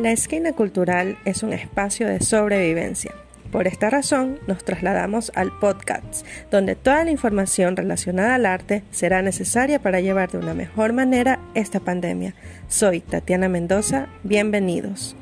La 0.00 0.12
esquina 0.12 0.54
cultural 0.54 1.18
es 1.26 1.42
un 1.42 1.52
espacio 1.52 2.08
de 2.08 2.20
sobrevivencia. 2.20 3.14
Por 3.52 3.66
esta 3.66 3.90
razón, 3.90 4.38
nos 4.46 4.64
trasladamos 4.64 5.30
al 5.34 5.52
podcast, 5.58 6.26
donde 6.50 6.74
toda 6.74 7.04
la 7.04 7.10
información 7.10 7.76
relacionada 7.76 8.36
al 8.36 8.46
arte 8.46 8.82
será 8.90 9.20
necesaria 9.20 9.82
para 9.82 10.00
llevar 10.00 10.30
de 10.30 10.38
una 10.38 10.54
mejor 10.54 10.94
manera 10.94 11.38
esta 11.52 11.80
pandemia. 11.80 12.34
Soy 12.66 13.00
Tatiana 13.00 13.50
Mendoza, 13.50 14.06
bienvenidos. 14.22 15.14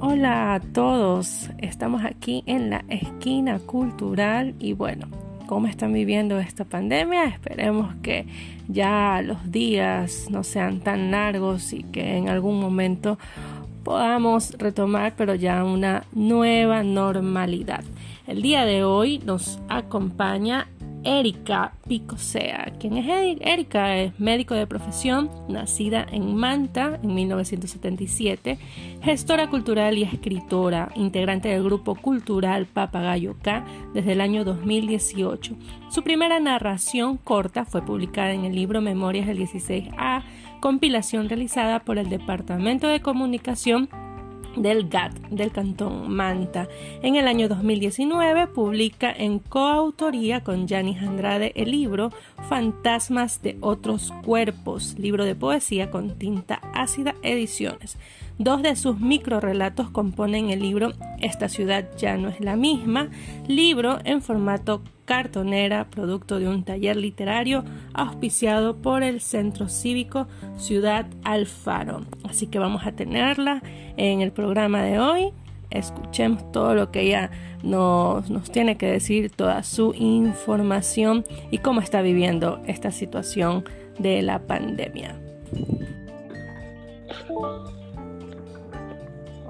Hola 0.00 0.54
a 0.54 0.60
todos, 0.72 1.48
estamos 1.58 2.04
aquí 2.04 2.42
en 2.46 2.70
la 2.70 2.84
esquina 2.88 3.60
cultural 3.60 4.56
y 4.58 4.72
bueno, 4.72 5.19
cómo 5.50 5.66
están 5.66 5.92
viviendo 5.92 6.38
esta 6.38 6.64
pandemia. 6.64 7.24
Esperemos 7.24 7.92
que 8.04 8.24
ya 8.68 9.20
los 9.20 9.50
días 9.50 10.28
no 10.30 10.44
sean 10.44 10.78
tan 10.78 11.10
largos 11.10 11.72
y 11.72 11.82
que 11.82 12.16
en 12.16 12.28
algún 12.28 12.60
momento 12.60 13.18
podamos 13.82 14.52
retomar, 14.58 15.14
pero 15.16 15.34
ya 15.34 15.64
una 15.64 16.04
nueva 16.12 16.84
normalidad. 16.84 17.82
El 18.28 18.42
día 18.42 18.64
de 18.64 18.84
hoy 18.84 19.18
nos 19.26 19.58
acompaña 19.68 20.68
Erika 21.04 21.72
Picosea. 21.88 22.74
¿Quién 22.78 22.96
es 22.96 23.38
Erika? 23.40 23.96
Es 23.96 24.18
médico 24.20 24.54
de 24.54 24.66
profesión, 24.66 25.30
nacida 25.48 26.06
en 26.10 26.36
Manta 26.36 26.98
en 27.02 27.14
1977, 27.14 28.58
gestora 29.02 29.48
cultural 29.48 29.96
y 29.96 30.02
escritora, 30.02 30.90
integrante 30.94 31.48
del 31.48 31.64
grupo 31.64 31.94
cultural 31.94 32.66
Papagayo 32.66 33.36
K 33.42 33.64
desde 33.94 34.12
el 34.12 34.20
año 34.20 34.44
2018. 34.44 35.56
Su 35.90 36.02
primera 36.02 36.38
narración 36.38 37.16
corta 37.16 37.64
fue 37.64 37.82
publicada 37.82 38.32
en 38.32 38.44
el 38.44 38.54
libro 38.54 38.80
Memorias 38.80 39.26
del 39.26 39.38
16A, 39.38 40.22
compilación 40.60 41.28
realizada 41.28 41.80
por 41.80 41.98
el 41.98 42.10
Departamento 42.10 42.86
de 42.88 43.00
Comunicación 43.00 43.88
del 44.56 44.88
GAT 44.88 45.12
del 45.30 45.52
Cantón 45.52 46.10
Manta. 46.12 46.68
En 47.02 47.16
el 47.16 47.28
año 47.28 47.48
2019 47.48 48.46
publica 48.48 49.12
en 49.12 49.38
coautoría 49.38 50.42
con 50.42 50.68
Janis 50.68 51.02
Andrade 51.02 51.52
el 51.56 51.70
libro 51.70 52.10
Fantasmas 52.48 53.42
de 53.42 53.56
otros 53.60 54.12
cuerpos, 54.24 54.96
libro 54.98 55.24
de 55.24 55.34
poesía 55.34 55.90
con 55.90 56.18
tinta 56.18 56.60
ácida 56.74 57.14
ediciones. 57.22 57.96
Dos 58.40 58.62
de 58.62 58.74
sus 58.74 58.98
microrelatos 58.98 59.90
componen 59.90 60.48
el 60.48 60.60
libro 60.60 60.94
Esta 61.20 61.50
ciudad 61.50 61.90
ya 61.98 62.16
no 62.16 62.30
es 62.30 62.40
la 62.40 62.56
misma, 62.56 63.10
libro 63.46 63.98
en 64.04 64.22
formato 64.22 64.80
cartonera, 65.04 65.90
producto 65.90 66.38
de 66.38 66.48
un 66.48 66.64
taller 66.64 66.96
literario 66.96 67.64
auspiciado 67.92 68.78
por 68.78 69.02
el 69.02 69.20
Centro 69.20 69.68
Cívico 69.68 70.26
Ciudad 70.56 71.04
Alfaro. 71.22 72.06
Así 72.24 72.46
que 72.46 72.58
vamos 72.58 72.86
a 72.86 72.92
tenerla 72.92 73.62
en 73.98 74.22
el 74.22 74.32
programa 74.32 74.84
de 74.84 74.98
hoy. 74.98 75.32
Escuchemos 75.68 76.50
todo 76.50 76.74
lo 76.74 76.90
que 76.90 77.02
ella 77.02 77.30
nos, 77.62 78.30
nos 78.30 78.50
tiene 78.50 78.78
que 78.78 78.86
decir, 78.86 79.30
toda 79.30 79.62
su 79.64 79.92
información 79.92 81.26
y 81.50 81.58
cómo 81.58 81.82
está 81.82 82.00
viviendo 82.00 82.62
esta 82.66 82.90
situación 82.90 83.64
de 83.98 84.22
la 84.22 84.38
pandemia. 84.46 85.20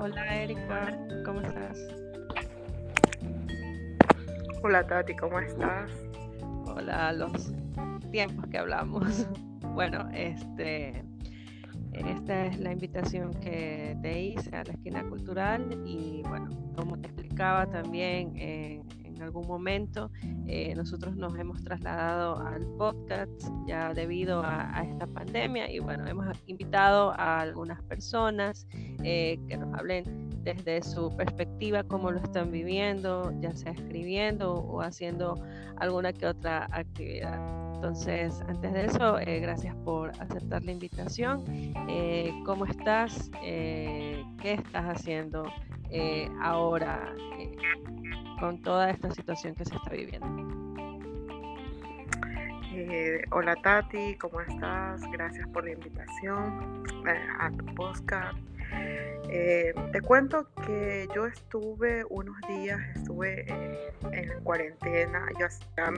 Hola 0.03 0.35
Erika, 0.35 0.99
¿cómo 1.27 1.43
estás? 1.43 1.79
Hola 4.63 4.87
Tati, 4.87 5.15
¿cómo 5.15 5.39
estás? 5.41 5.91
Hola, 6.65 7.13
los 7.13 7.53
tiempos 8.11 8.47
que 8.47 8.59
hablamos. 8.59 9.29
Bueno, 9.75 10.09
este, 10.13 11.05
esta 11.93 12.47
es 12.47 12.59
la 12.59 12.73
invitación 12.73 13.33
que 13.35 13.97
te 14.03 14.21
hice 14.21 14.57
a 14.57 14.65
la 14.65 14.73
esquina 14.73 15.05
cultural 15.05 15.81
y 15.85 16.23
bueno, 16.27 16.49
como 16.75 16.99
te 16.99 17.07
explicaba 17.09 17.67
también 17.67 18.33
en, 18.37 18.83
algún 19.23 19.47
momento, 19.47 20.11
eh, 20.47 20.75
nosotros 20.75 21.17
nos 21.17 21.37
hemos 21.39 21.63
trasladado 21.63 22.39
al 22.41 22.67
podcast 22.79 23.31
ya 23.67 23.93
debido 23.95 24.43
a, 24.45 24.83
esta 24.83 25.07
pandemia 25.07 25.71
y 25.71 25.79
bueno, 25.79 26.07
hemos 26.07 26.27
invitado 26.47 27.13
a 27.13 27.41
algunas 27.41 27.83
personas 27.83 28.67
eh, 29.03 29.39
que 29.49 29.57
nos 29.57 29.73
hablen 29.79 30.31
desde 30.43 30.83
su 30.83 31.15
perspectiva, 31.17 31.85
cómo 31.85 32.11
lo 32.11 32.21
están 32.21 32.51
viviendo, 32.51 33.33
ya 33.41 33.55
sea 33.55 33.73
escribiendo 33.73 34.55
o 34.55 34.81
haciendo 34.81 35.43
alguna 35.77 36.13
que 36.13 36.27
otra 36.27 36.67
actividad. 36.73 37.70
Entonces, 37.81 38.43
antes 38.47 38.75
de 38.75 38.85
eso, 38.85 39.19
eh, 39.21 39.41
gracias 39.41 39.75
por 39.87 40.11
aceptar 40.21 40.63
la 40.63 40.71
invitación. 40.71 41.43
Eh, 41.89 42.31
¿Cómo 42.45 42.67
estás? 42.67 43.31
Eh, 43.43 44.23
¿Qué 44.43 44.53
estás 44.53 44.85
haciendo 44.85 45.51
ahora 46.43 47.15
con 48.39 48.61
toda 48.61 48.91
esta 48.91 49.11
situación 49.11 49.55
que 49.55 49.65
se 49.65 49.75
está 49.75 49.93
viviendo? 49.93 50.27
hola 53.31 53.57
Tati, 53.57 54.15
¿cómo 54.17 54.43
estás? 54.43 55.01
Gracias 55.11 55.49
por 55.49 55.65
la 55.65 55.73
invitación 55.73 56.85
a 57.41 57.51
tu 57.51 57.65
podcast. 57.75 58.39
Te 59.27 60.01
cuento 60.03 60.49
que 60.67 61.09
yo 61.15 61.27
estuve 61.27 62.05
unos 62.11 62.37
días, 62.47 62.81
estuve 62.95 63.47
eh, 63.49 63.93
en 64.13 64.45
cuarentena, 64.45 65.27
yo 65.39 65.47
hacía 65.47 65.93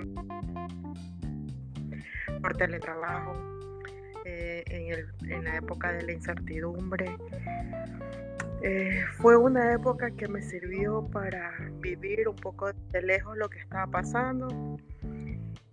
por 2.43 2.57
teletrabajo, 2.57 3.35
eh, 4.25 4.65
en, 4.67 5.45
la 5.45 5.57
época 5.57 5.93
de 5.93 6.03
la 6.03 6.13
incertidumbre. 6.13 7.17
fue 9.17 9.37
una 9.37 9.73
época 9.73 10.11
que 10.11 10.29
me 10.29 10.43
sirvió 10.43 11.09
para 11.09 11.53
vivir 11.81 12.29
un 12.29 12.37
poco 12.37 12.73
de 12.73 13.03
lejos 13.03 13.37
lo 13.37 13.49
que 13.49 13.59
estaba 13.59 13.87
pasando 13.87 14.77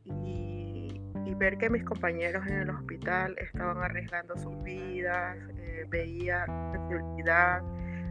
y, 0.06 1.36
ver 1.36 1.58
que 1.58 1.70
mis 1.70 1.86
compañeros 1.86 2.46
en 2.48 2.56
el 2.64 2.70
hospital 2.70 3.34
estaban 3.40 3.78
arriesgando 3.78 4.36
sus 4.36 4.62
vidas, 4.62 5.38
veía 5.90 6.46
la 6.48 6.72
sensibilidad 6.74 7.62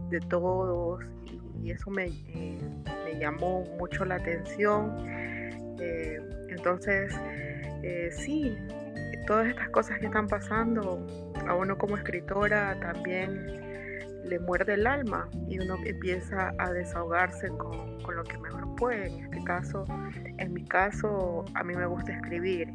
de 0.09 0.21
todos 0.21 1.05
y, 1.63 1.71
eso 1.71 1.91
me, 1.91 2.07
eh, 2.07 2.59
llamó 3.19 3.65
mucho 3.79 4.05
la 4.05 4.15
atención. 4.17 4.97
Eh, 5.81 6.21
entonces, 6.59 7.15
eh, 7.83 8.11
sí, 8.13 8.59
todas 9.27 9.47
estas 9.47 9.69
cosas 9.71 9.99
que 9.99 10.07
están 10.07 10.27
pasando, 10.27 11.07
a 11.47 11.55
uno 11.55 11.79
como 11.79 11.97
escritora 11.97 12.79
también 12.81 13.69
le 14.25 14.39
muerde 14.41 14.75
el 14.75 14.87
alma 14.87 15.29
y 15.49 15.59
uno 15.59 15.77
empieza 15.85 16.53
a 16.59 16.73
desahogarse 16.73 17.49
con, 17.49 17.97
lo 18.15 18.25
que 18.25 18.39
mejor 18.39 18.75
puede. 18.77 19.07
En 19.07 19.25
este 19.25 19.45
caso, 19.45 19.85
en 20.39 20.53
mi 20.53 20.65
caso, 20.65 21.45
a 21.55 21.63
mí 21.63 21.75
me 21.75 21.87
gusta 21.87 22.13
escribir 22.13 22.69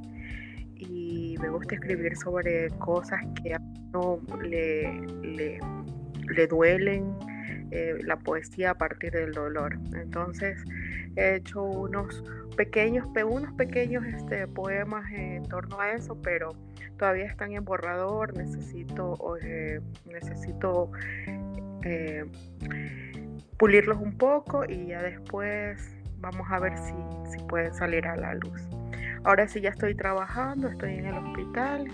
y 0.77 1.35
me 1.41 1.49
gusta 1.49 1.75
escribir 1.75 2.15
sobre 2.15 2.69
cosas 2.77 3.19
que 3.41 3.55
a 3.55 3.59
uno 3.93 4.21
le, 4.43 4.91
le, 5.23 6.47
duelen, 6.47 7.15
eh, 7.71 7.97
la 8.03 8.15
poesía 8.15 8.71
a 8.71 8.77
partir 8.77 9.11
del 9.11 9.33
dolor. 9.33 9.77
Entonces 9.95 10.63
he 11.15 11.35
hecho 11.35 11.63
unos 11.63 12.23
pequeños, 12.55 13.07
unos 13.25 13.53
pequeños 13.53 14.05
este, 14.05 14.47
poemas 14.47 15.09
en 15.11 15.43
torno 15.43 15.79
a 15.79 15.91
eso, 15.91 16.19
pero 16.21 16.49
todavía 16.97 17.25
están 17.25 17.53
en 17.53 17.65
borrador, 17.65 18.35
necesito, 18.37 19.37
eh, 19.41 19.79
necesito 20.05 20.91
pulirlos 23.57 23.97
un 23.97 24.17
poco 24.17 24.63
y 24.67 24.87
ya 24.87 25.01
después 25.01 25.93
vamos 26.19 26.47
a 26.49 26.59
ver 26.59 26.77
si, 26.77 26.93
si 27.29 27.43
pueden 27.45 27.73
salir 27.73 28.07
a 28.07 28.15
la 28.15 28.33
luz. 28.35 28.61
Ahora 29.25 29.47
sí 29.47 29.61
ya 29.61 29.69
estoy 29.69 29.95
trabajando, 29.95 30.69
estoy 30.69 30.95
en 30.95 31.05
el 31.05 31.15
hospital 31.15 31.87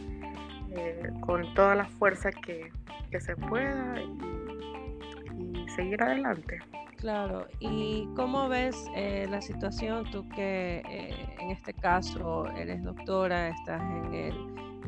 eh, 0.71 1.09
con 1.21 1.53
toda 1.53 1.75
la 1.75 1.85
fuerza 1.85 2.31
que, 2.31 2.71
se 3.19 3.35
pueda 3.35 3.95
y, 4.01 5.67
seguir 5.69 6.01
adelante. 6.03 6.59
Claro, 6.99 7.47
¿y 7.61 8.09
cómo 8.13 8.49
ves 8.49 8.75
eh, 8.93 9.25
la 9.29 9.41
situación 9.41 10.03
tú 10.11 10.27
que 10.27 10.83
eh, 10.85 11.35
en 11.39 11.49
este 11.49 11.73
caso 11.73 12.45
eres 12.57 12.83
doctora, 12.83 13.47
estás 13.47 13.81
en 13.81 14.13
el, 14.13 14.35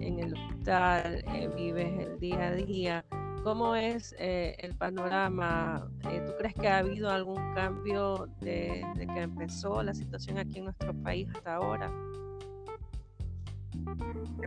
en 0.01 0.19
el 0.19 0.33
hospital, 0.33 1.23
vives 1.55 1.99
el 1.99 2.19
día 2.19 2.47
a 2.47 2.51
día? 2.51 3.05
¿Cómo 3.45 3.75
es 3.77 4.13
el 4.19 4.75
panorama? 4.75 5.89
¿Tú 6.01 6.33
crees 6.37 6.53
que 6.53 6.67
ha 6.67 6.79
habido 6.79 7.09
algún 7.09 7.53
cambio 7.55 8.27
desde 8.41 9.07
que 9.07 9.21
empezó 9.21 9.81
la 9.81 9.93
situación 9.93 10.37
aquí 10.37 10.59
en 10.59 10.65
nuestro 10.65 10.93
país 10.93 11.29
hasta 11.33 11.55
ahora? 11.55 11.89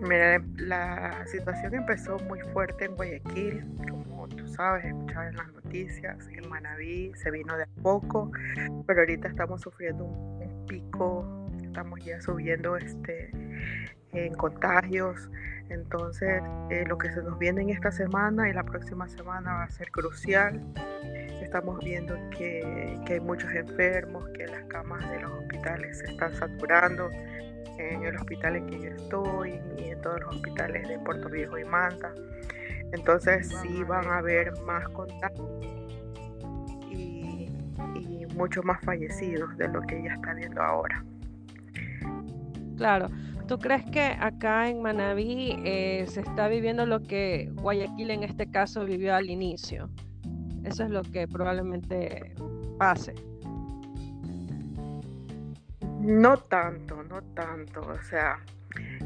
Mira, 0.03 0.45
la 0.59 1.27
situación 1.27 1.75
empezó 1.75 2.19
muy 2.29 2.41
fuerte 2.53 2.85
en 2.85 2.95
Guayaquil, 2.95 3.65
como 4.25 4.37
tú 4.37 4.47
sabes, 4.49 4.87
escuchabas 4.87 5.35
las 5.35 5.53
noticias, 5.53 6.29
en 6.29 6.49
Manabí 6.49 7.13
se 7.15 7.31
vino 7.31 7.57
de 7.57 7.65
a 7.65 7.69
poco, 7.83 8.31
pero 8.87 9.01
ahorita 9.01 9.29
estamos 9.29 9.61
sufriendo 9.61 10.05
un, 10.05 10.67
pico 10.67 11.47
estamos 11.63 12.03
ya 12.03 12.21
subiendo 12.23 12.77
este, 12.77 13.31
en 14.13 14.33
contagios. 14.35 15.29
Entonces, 15.69 16.43
eh, 16.71 16.85
lo 16.87 16.97
que 16.97 17.11
se 17.13 17.23
nos 17.23 17.39
viene 17.39 17.63
en 17.63 17.71
esta 17.71 17.91
semana 17.91 18.49
y 18.49 18.53
la 18.53 18.63
próxima 18.63 19.09
semana 19.09 19.53
va 19.53 19.65
a 19.65 19.71
ser 19.71 19.91
crucial. 19.91 20.63
Estamos 21.43 21.81
viendo 21.85 22.15
que, 22.31 22.99
que 23.05 23.15
hay 23.15 23.21
muchos 23.21 23.53
enfermos, 23.53 24.27
que 24.31 24.47
las 24.47 24.65
camas 24.65 25.09
de 25.11 25.21
los 25.21 25.33
hospitales 25.33 25.99
se 25.99 26.13
están 26.13 26.35
saturando 26.35 27.11
en 27.79 28.05
el 28.05 28.17
hospital 28.17 28.57
en 28.57 28.67
que 28.69 28.81
yo 28.81 28.91
estoy 28.91 29.61
y 29.77 29.91
en 29.91 30.01
todos 30.01 30.21
los 30.21 30.37
hospitales 30.37 30.89
de 30.89 30.99
Puerto 31.01 31.29
Viejo 31.29 31.59
y 31.59 31.65
Manta. 31.65 32.13
Entonces 32.95 33.53
sí 33.61 33.83
van 33.83 34.07
a 34.07 34.19
haber 34.19 34.53
más 34.63 34.89
contagios 34.91 35.51
y, 36.91 37.51
y 37.97 38.27
muchos 38.37 38.65
más 38.65 38.81
fallecidos 38.83 39.57
de 39.59 39.69
lo 39.69 39.83
que 39.83 40.03
ya 40.03 40.15
está 40.15 40.33
viendo 40.35 40.63
ahora. 40.63 41.05
Claro. 42.77 43.09
¿Tú 43.47 43.59
crees 43.59 43.85
que 43.91 44.01
acá 44.01 44.71
en 44.71 44.81
Manabí 44.81 45.61
eh, 45.65 46.07
se 46.09 46.21
está 46.21 46.49
viviendo 46.49 46.87
lo 46.87 47.03
que 47.03 47.51
Guayaquil 47.57 48.11
en 48.11 48.23
este 48.23 48.51
caso 48.51 48.87
vivió 48.87 49.15
al 49.15 49.29
inicio? 49.29 49.91
Eso 50.65 50.85
es 50.85 50.91
lo 50.91 51.03
que 51.03 51.29
probablemente 51.29 52.33
pase. 52.79 53.15
No 56.01 56.39
tanto, 56.39 57.03
no 57.03 57.21
tanto. 57.35 57.83
O 57.83 58.03
sea, 58.03 58.39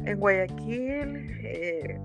en 0.05 0.17
Guayaquil 0.17 1.31
eh, 1.43 1.99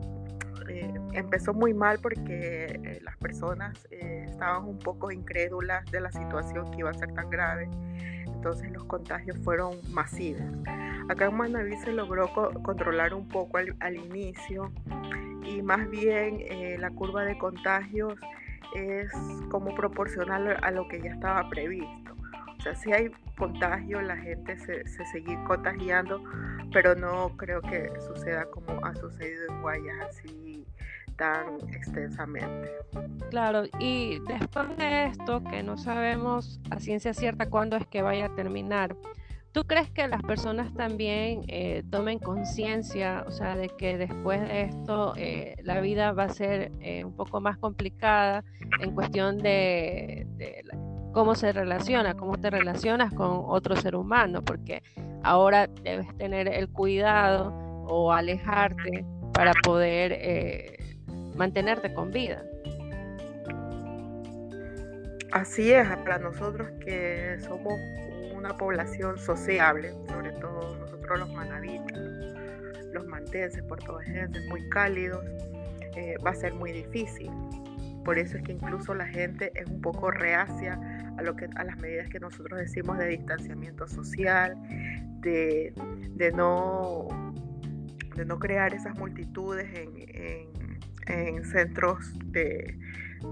eh, 0.68 0.94
empezó 1.12 1.54
muy 1.54 1.74
mal 1.74 1.98
porque 2.00 2.64
eh, 2.66 3.00
las 3.02 3.16
personas 3.16 3.86
estaban 3.90 4.64
un 4.64 4.78
poco 4.78 5.10
incrédulas 5.10 5.84
de 5.90 6.00
la 6.00 6.10
situación 6.10 6.70
que 6.70 6.78
iba 6.78 6.90
a 6.90 6.94
ser 6.94 7.12
tan 7.12 7.30
grave. 7.30 7.68
Entonces 8.26 8.70
los 8.72 8.84
contagios 8.84 9.38
fueron 9.42 9.78
masivos. 9.92 10.42
Acá 11.08 11.26
en 11.26 11.36
Manaví 11.36 11.76
se 11.78 11.92
logró 11.92 12.32
controlar 12.62 13.14
un 13.14 13.28
poco 13.28 13.58
al, 13.58 13.76
al, 13.80 13.96
inicio 13.96 14.72
y 15.44 15.62
más 15.62 15.88
bien 15.90 16.40
la 16.80 16.90
curva 16.90 17.24
de 17.24 17.36
contagios 17.38 18.18
es 18.74 19.10
como 19.50 19.74
proporcional 19.74 20.56
a 20.62 20.70
lo 20.70 20.88
que 20.88 21.00
ya 21.00 21.10
estaba 21.10 21.48
previsto 21.48 22.14
sea, 22.64 22.74
sí 22.74 22.92
hay 22.92 23.10
contagio, 23.36 24.00
la 24.00 24.16
gente 24.16 24.56
se, 24.58 24.86
se 24.88 25.04
sigue 25.06 25.38
contagiando, 25.46 26.22
pero 26.72 26.94
no 26.94 27.36
creo 27.36 27.60
que 27.60 27.90
suceda 28.00 28.46
como 28.46 28.84
ha 28.84 28.94
sucedido 28.94 29.48
en 29.50 29.60
Guayas 29.60 29.96
así 30.08 30.53
tan 31.16 31.56
extensamente. 31.72 32.70
Claro, 33.30 33.64
y 33.78 34.18
después 34.28 34.76
de 34.76 35.06
esto, 35.06 35.42
que 35.44 35.62
no 35.62 35.76
sabemos 35.76 36.60
a 36.70 36.80
ciencia 36.80 37.14
cierta 37.14 37.48
cuándo 37.48 37.76
es 37.76 37.86
que 37.86 38.02
vaya 38.02 38.26
a 38.26 38.34
terminar, 38.34 38.96
¿tú 39.52 39.64
crees 39.64 39.90
que 39.90 40.06
las 40.08 40.22
personas 40.22 40.72
también 40.74 41.42
eh, 41.48 41.82
tomen 41.90 42.18
conciencia, 42.18 43.24
o 43.26 43.30
sea, 43.30 43.56
de 43.56 43.68
que 43.68 43.96
después 43.96 44.40
de 44.40 44.62
esto 44.62 45.14
eh, 45.16 45.56
la 45.62 45.80
vida 45.80 46.12
va 46.12 46.24
a 46.24 46.28
ser 46.28 46.72
eh, 46.80 47.04
un 47.04 47.14
poco 47.14 47.40
más 47.40 47.56
complicada 47.58 48.44
en 48.80 48.94
cuestión 48.94 49.38
de, 49.38 50.26
cómo 51.12 51.34
se 51.36 51.52
relaciona, 51.52 52.14
cómo 52.14 52.36
te 52.38 52.50
relacionas 52.50 53.12
con 53.14 53.42
otro 53.46 53.76
ser 53.76 53.94
humano, 53.94 54.42
porque 54.42 54.82
ahora 55.22 55.68
debes 55.82 56.08
tener 56.18 56.48
el 56.48 56.68
cuidado 56.68 57.52
o 57.86 58.12
alejarte 58.12 59.06
para 59.32 59.52
poder 59.52 60.12
eh, 60.12 60.76
mantenerte 61.34 61.92
con 61.92 62.10
vida. 62.10 62.42
Así 65.32 65.72
es, 65.72 65.88
para 65.88 66.18
nosotros 66.18 66.70
que 66.84 67.36
somos 67.40 67.74
una 68.34 68.56
población 68.56 69.18
sociable, 69.18 69.92
sobre 70.08 70.30
todo 70.32 70.76
nosotros 70.76 71.18
los 71.18 71.32
manavitos, 71.32 71.98
los 72.92 73.06
mantenses, 73.06 73.62
puertovejenses, 73.64 74.46
muy 74.48 74.68
cálidos, 74.68 75.24
eh, 75.96 76.14
va 76.24 76.30
a 76.30 76.34
ser 76.34 76.54
muy 76.54 76.72
difícil. 76.72 77.30
Por 78.04 78.18
eso 78.18 78.36
es 78.36 78.42
que 78.44 78.52
incluso 78.52 78.94
la 78.94 79.06
gente 79.06 79.50
es 79.54 79.66
un 79.66 79.80
poco 79.80 80.10
reacia 80.10 80.78
a, 81.16 81.22
lo 81.22 81.34
que, 81.34 81.48
a 81.56 81.64
las 81.64 81.78
medidas 81.78 82.08
que 82.08 82.20
nosotros 82.20 82.58
decimos 82.58 82.98
de 82.98 83.08
distanciamiento 83.08 83.88
social, 83.88 84.56
de, 85.20 85.72
de 86.10 86.32
no, 86.32 87.08
de 88.14 88.24
no 88.24 88.38
crear 88.38 88.74
esas 88.74 88.96
multitudes 88.98 89.66
en, 89.74 89.96
en, 89.96 90.63
centros 91.44 92.12
de 92.32 92.78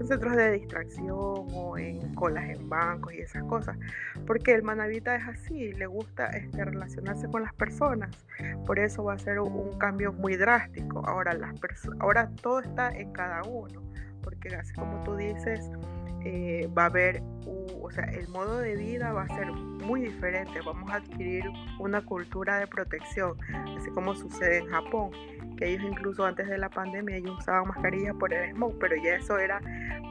centros 0.07 0.35
de 0.35 0.51
distracción 0.51 1.07
o 1.17 1.77
en 1.77 2.15
colas 2.15 2.49
en 2.49 2.67
bancos 2.67 3.13
y 3.13 3.19
esas 3.19 3.43
cosas, 3.43 3.77
porque 4.25 4.53
el 4.53 4.63
manavita 4.63 5.15
es 5.15 5.27
así, 5.27 5.71
le 5.73 5.85
gusta 5.85 6.27
este, 6.27 6.65
relacionarse 6.65 7.27
con 7.29 7.43
las 7.43 7.53
personas, 7.53 8.09
por 8.65 8.79
eso 8.79 9.03
va 9.03 9.13
a 9.13 9.19
ser 9.19 9.39
un, 9.39 9.53
un 9.53 9.77
cambio 9.77 10.11
muy 10.11 10.35
drástico. 10.35 11.05
Ahora, 11.05 11.33
las 11.33 11.53
ahora 11.99 12.29
todo 12.41 12.59
está 12.59 12.89
en 12.89 13.13
cada 13.13 13.43
uno, 13.43 13.83
porque 14.23 14.55
así 14.55 14.73
como 14.73 15.03
tú 15.03 15.15
dices, 15.15 15.69
eh, 16.25 16.69
va 16.75 16.83
a 16.83 16.85
haber, 16.85 17.21
o 17.81 17.91
sea, 17.91 18.05
el 18.05 18.29
modo 18.29 18.59
de 18.59 18.77
vida 18.77 19.11
va 19.11 19.23
a 19.23 19.27
ser 19.27 19.51
muy 19.51 20.01
diferente. 20.01 20.61
Vamos 20.65 20.89
a 20.89 20.95
adquirir 20.95 21.43
una 21.79 22.01
cultura 22.01 22.59
de 22.59 22.67
protección, 22.67 23.37
así 23.77 23.89
como 23.91 24.15
sucede 24.15 24.59
en 24.59 24.67
Japón, 24.67 25.11
ellos 25.65 25.83
incluso 25.83 26.25
antes 26.25 26.47
de 26.47 26.57
la 26.57 26.69
pandemia 26.69 27.17
ellos 27.17 27.37
usaban 27.39 27.67
mascarillas 27.67 28.15
por 28.15 28.33
el 28.33 28.51
smog, 28.51 28.77
pero 28.79 28.95
ya 29.03 29.15
eso 29.15 29.37
era 29.37 29.61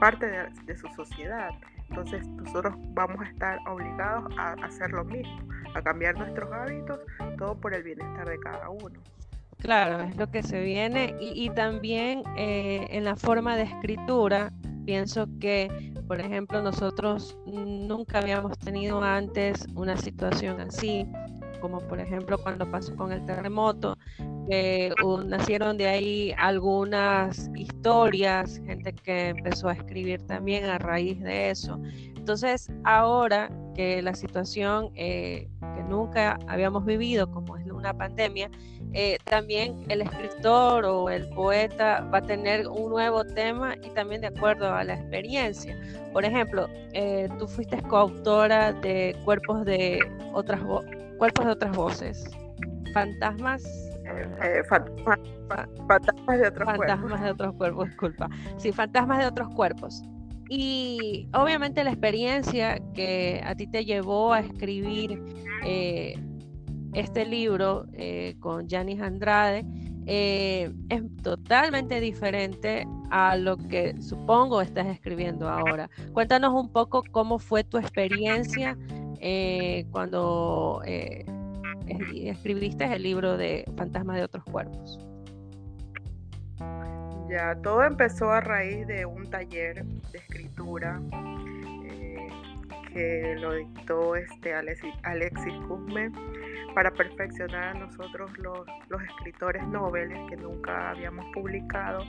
parte 0.00 0.26
de, 0.66 0.76
su 0.76 0.88
sociedad. 0.88 1.50
Entonces 1.90 2.26
nosotros 2.28 2.74
vamos 2.94 3.20
a 3.20 3.28
estar 3.28 3.58
obligados 3.68 4.32
a 4.38 4.52
hacer 4.64 4.90
lo 4.90 5.04
mismo, 5.04 5.38
a 5.74 5.82
cambiar 5.82 6.16
nuestros 6.16 6.50
hábitos, 6.52 7.00
todo 7.38 7.60
por 7.60 7.74
el 7.74 7.82
bienestar 7.82 8.28
de 8.28 8.38
cada 8.38 8.70
uno. 8.70 8.98
Claro, 9.58 10.02
es 10.02 10.16
lo 10.16 10.28
que 10.30 10.42
se 10.42 10.60
viene 10.60 11.14
y, 11.20 11.48
también 11.50 12.22
eh, 12.36 12.86
en 12.90 13.04
la 13.04 13.14
forma 13.14 13.56
de 13.56 13.62
escritura, 13.62 14.50
pienso 14.84 15.28
que 15.38 15.92
por 16.12 16.20
ejemplo, 16.20 16.60
nosotros 16.60 17.38
nunca 17.46 18.18
habíamos 18.18 18.58
tenido 18.58 19.02
antes 19.02 19.66
una 19.74 19.96
situación 19.96 20.60
así, 20.60 21.06
como 21.60 21.78
por 21.78 22.00
ejemplo 22.00 22.36
cuando 22.36 22.70
pasó 22.70 22.94
con 22.96 23.12
el 23.12 23.24
terremoto, 23.24 23.96
que 24.48 24.92
nacieron 25.26 25.76
de 25.76 25.88
ahí 25.88 26.34
algunas 26.38 27.50
historias, 27.54 28.60
gente 28.66 28.92
que 28.92 29.28
empezó 29.28 29.68
a 29.68 29.74
escribir 29.74 30.20
también 30.26 30.64
a 30.64 30.78
raíz 30.78 31.20
de 31.20 31.50
eso. 31.50 31.80
Entonces, 32.16 32.70
ahora 32.84 33.50
que 33.74 34.00
la 34.02 34.14
situación 34.14 34.90
eh, 34.94 35.48
que 35.74 35.82
nunca 35.82 36.38
habíamos 36.46 36.84
vivido, 36.84 37.30
como 37.30 37.56
es 37.56 37.66
una 37.66 37.92
pandemia, 37.92 38.50
eh, 38.94 39.18
también 39.24 39.84
el 39.88 40.02
escritor 40.02 40.84
o 40.84 41.08
el 41.08 41.28
poeta 41.30 42.06
va 42.12 42.18
a 42.18 42.22
tener 42.22 42.68
un 42.68 42.90
nuevo 42.90 43.24
tema 43.24 43.74
y 43.82 43.88
también 43.90 44.20
de 44.20 44.28
acuerdo 44.28 44.72
a 44.72 44.84
la 44.84 44.94
experiencia. 44.94 45.76
Por 46.12 46.24
ejemplo, 46.24 46.68
eh, 46.92 47.28
tú 47.38 47.48
fuiste 47.48 47.80
coautora 47.82 48.72
de 48.72 49.16
Cuerpos 49.24 49.64
de 49.64 49.98
otras 50.32 50.60
cuerpos 51.18 51.46
de 51.46 51.52
otras 51.52 51.76
voces, 51.76 52.30
fantasmas. 52.92 53.91
Eh, 54.42 54.62
fantasmas, 54.68 55.18
de 56.40 56.48
otros 56.48 56.68
fantasmas 56.68 57.22
de 57.22 57.30
otros 57.30 57.54
cuerpos, 57.54 57.88
disculpa. 57.88 58.28
Sí, 58.56 58.72
fantasmas 58.72 59.18
de 59.18 59.26
otros 59.26 59.48
cuerpos. 59.54 60.02
Y 60.48 61.28
obviamente 61.32 61.82
la 61.82 61.90
experiencia 61.90 62.78
que 62.94 63.42
a 63.44 63.54
ti 63.54 63.66
te 63.66 63.84
llevó 63.84 64.32
a 64.32 64.40
escribir 64.40 65.22
este 66.92 67.24
libro 67.24 67.86
eh, 67.94 68.36
con 68.40 68.68
Janis 68.68 69.00
Andrade 69.00 69.64
eh, 70.06 70.72
es 70.88 71.02
totalmente 71.22 72.00
diferente 72.00 72.86
a 73.10 73.36
lo 73.36 73.56
que 73.56 74.00
supongo 74.00 74.60
estás 74.60 74.86
escribiendo 74.86 75.48
ahora. 75.48 75.88
Cuéntanos 76.12 76.52
un 76.54 76.70
poco 76.70 77.04
cómo 77.10 77.38
fue 77.38 77.64
tu 77.64 77.78
experiencia 77.78 78.76
eh, 79.20 79.86
cuando 79.90 80.82
escribiste 81.86 82.84
el 82.84 83.02
libro 83.02 83.36
de 83.36 83.64
Fantasmas 83.76 84.16
de 84.16 84.24
otros 84.24 84.44
cuerpos. 84.44 84.98
Ya, 87.28 87.56
todo 87.62 87.82
empezó 87.84 88.30
a 88.30 88.40
raíz 88.40 88.86
de 88.86 89.06
un 89.06 89.30
taller 89.30 89.84
de 89.84 90.18
escritura 90.18 91.00
que 92.92 93.36
lo 93.38 93.54
dictó 93.54 94.16
este 94.16 94.54
Alexis, 94.54 94.92
Alexis 95.02 95.54
para 96.74 96.90
perfeccionar 96.90 97.76
a 97.76 97.78
nosotros 97.78 98.30
los, 98.38 98.66
los 98.88 99.02
escritores 99.02 99.66
noveles 99.68 100.18
que 100.28 100.36
nunca 100.36 100.90
habíamos 100.90 101.24
publicado, 101.34 102.04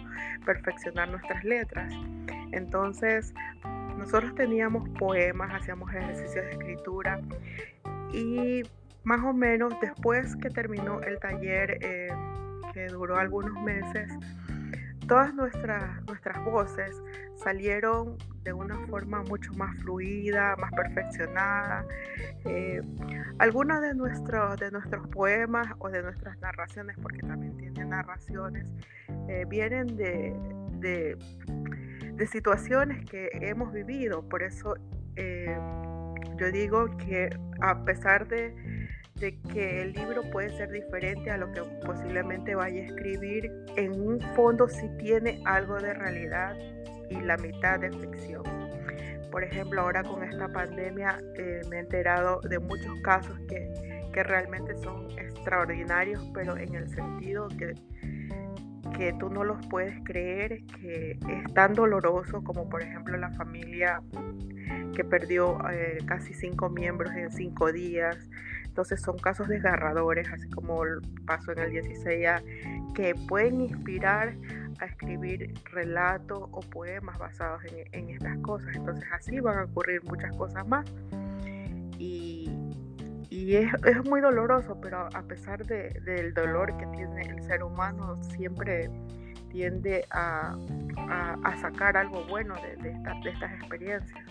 perfeccionar 0.46 1.10
nuestras 1.10 1.44
letras. 1.44 1.94
Entonces, 2.52 3.34
nosotros 3.98 4.34
teníamos 4.36 4.88
poemas, 5.00 5.54
hacíamos 5.54 5.90
ejercicios 5.94 6.46
de 6.46 6.52
escritura 6.52 7.20
y 8.14 8.64
más 9.04 9.24
o 9.24 9.34
menos 9.34 9.74
después 9.82 10.36
que 10.38 10.50
terminó 10.50 11.02
el 11.02 11.20
taller, 11.20 11.78
eh, 11.82 12.10
que 12.74 12.88
duró 12.88 13.18
algunos 13.18 13.62
meses, 13.64 14.12
todas 15.08 15.34
nuestras, 15.34 16.04
nuestras 16.06 16.44
voces 16.46 17.02
salieron 17.36 18.18
de 18.44 18.54
una 18.54 18.78
forma 18.88 19.22
mucho 19.24 19.54
más 19.54 19.76
fluida, 19.78 20.56
más 20.58 20.72
perfeccionada. 20.72 21.86
Eh, 22.46 22.82
algunos 23.40 23.82
de 23.82 23.94
nuestros, 23.94 24.60
de 24.60 24.72
nuestros 24.72 25.08
poemas 25.10 25.68
o 25.80 25.90
de 25.90 26.02
nuestras 26.02 26.40
narraciones, 26.40 26.98
porque 27.02 27.20
también 27.20 27.56
tienen 27.58 27.90
narraciones, 27.90 28.72
eh, 29.28 29.46
vienen 29.48 29.96
de, 29.98 30.36
de, 30.80 31.18
situaciones 32.28 33.04
que 33.10 33.30
hemos 33.34 33.74
vivido. 33.74 34.28
Por 34.28 34.44
eso 34.44 34.76
eh, 35.16 35.58
yo 36.38 36.52
digo 36.52 36.96
que 36.98 37.30
a 37.62 37.84
pesar 37.84 38.28
de, 38.28 38.56
de 39.24 39.40
que 39.54 39.82
el 39.82 39.94
libro 39.94 40.22
puede 40.32 40.50
ser 40.58 40.70
diferente 40.70 41.32
a 41.32 41.38
lo 41.38 41.50
que 41.54 41.62
posiblemente 41.86 42.56
vaya 42.56 42.82
a 42.82 42.86
escribir, 42.86 43.50
en 43.78 43.94
un 43.94 44.20
fondo 44.36 44.68
sí 44.68 44.90
tiene 45.00 45.42
algo 45.46 45.80
de 45.80 45.94
realidad 45.94 46.58
y 47.10 47.22
la 47.22 47.38
mitad 47.38 47.80
de 47.80 47.90
ficción. 47.90 48.44
Por 49.32 49.46
ejemplo, 49.46 49.80
ahora 49.80 50.04
con 50.04 50.24
esta 50.24 50.50
pandemia 50.50 51.20
eh, 51.38 51.62
me 51.70 51.78
he 51.78 51.80
enterado 51.80 52.42
de 52.42 52.60
muchos 52.60 53.00
casos 53.02 53.40
que, 53.48 53.72
que, 54.14 54.24
realmente 54.24 54.76
son 54.76 55.10
extraordinarios, 55.18 56.30
pero 56.34 56.58
en 56.58 56.76
el 56.76 56.90
sentido 56.90 57.48
que, 57.48 57.76
que 58.98 59.14
tú 59.22 59.30
no 59.30 59.46
los 59.46 59.66
puedes 59.68 59.98
creer, 60.04 60.66
que 60.82 61.12
es 61.12 61.54
tan 61.54 61.76
doloroso 61.76 62.44
como 62.44 62.68
por 62.68 62.82
ejemplo 62.82 63.16
la 63.16 63.30
familia 63.32 64.02
que 64.94 65.04
perdió 65.06 65.58
eh, 65.72 66.00
casi 66.06 66.34
cinco 66.34 66.70
miembros 66.70 67.14
en 67.14 67.32
cinco 67.32 67.72
días. 67.72 68.18
Entonces 68.74 69.02
son 69.02 69.20
casos 69.20 69.48
desgarradores, 69.50 70.28
así 70.34 70.50
como 70.50 70.82
pasó 71.28 71.52
en 71.52 71.60
el 71.60 71.70
16 71.74 72.28
que 72.96 73.14
pueden 73.28 73.62
inspirar 73.62 74.34
a 74.80 74.86
escribir 74.86 75.54
relatos 75.66 76.50
o 76.52 76.60
poemas 76.60 77.20
basados 77.20 77.62
en, 77.92 78.10
estas 78.10 78.36
cosas. 78.40 78.76
Entonces 78.76 79.06
así 79.14 79.40
van 79.40 79.60
a 79.60 79.64
ocurrir 79.66 80.04
muchas 80.06 80.36
cosas 80.38 80.68
más. 80.68 80.92
Y, 82.00 82.50
es, 83.30 83.70
muy 84.10 84.22
doloroso, 84.22 84.82
pero 84.82 85.08
a 85.14 85.22
pesar 85.22 85.64
del 85.68 86.34
dolor 86.34 86.76
que 86.76 86.88
tiene 86.88 87.22
el 87.30 87.44
ser 87.44 87.62
humano, 87.62 88.16
siempre 88.24 88.90
tiende 89.52 90.04
a, 90.10 90.58
sacar 91.62 91.96
algo 91.96 92.26
bueno 92.26 92.56
de, 92.56 92.92
de 92.92 93.30
estas 93.30 93.54
experiencias. 93.54 94.26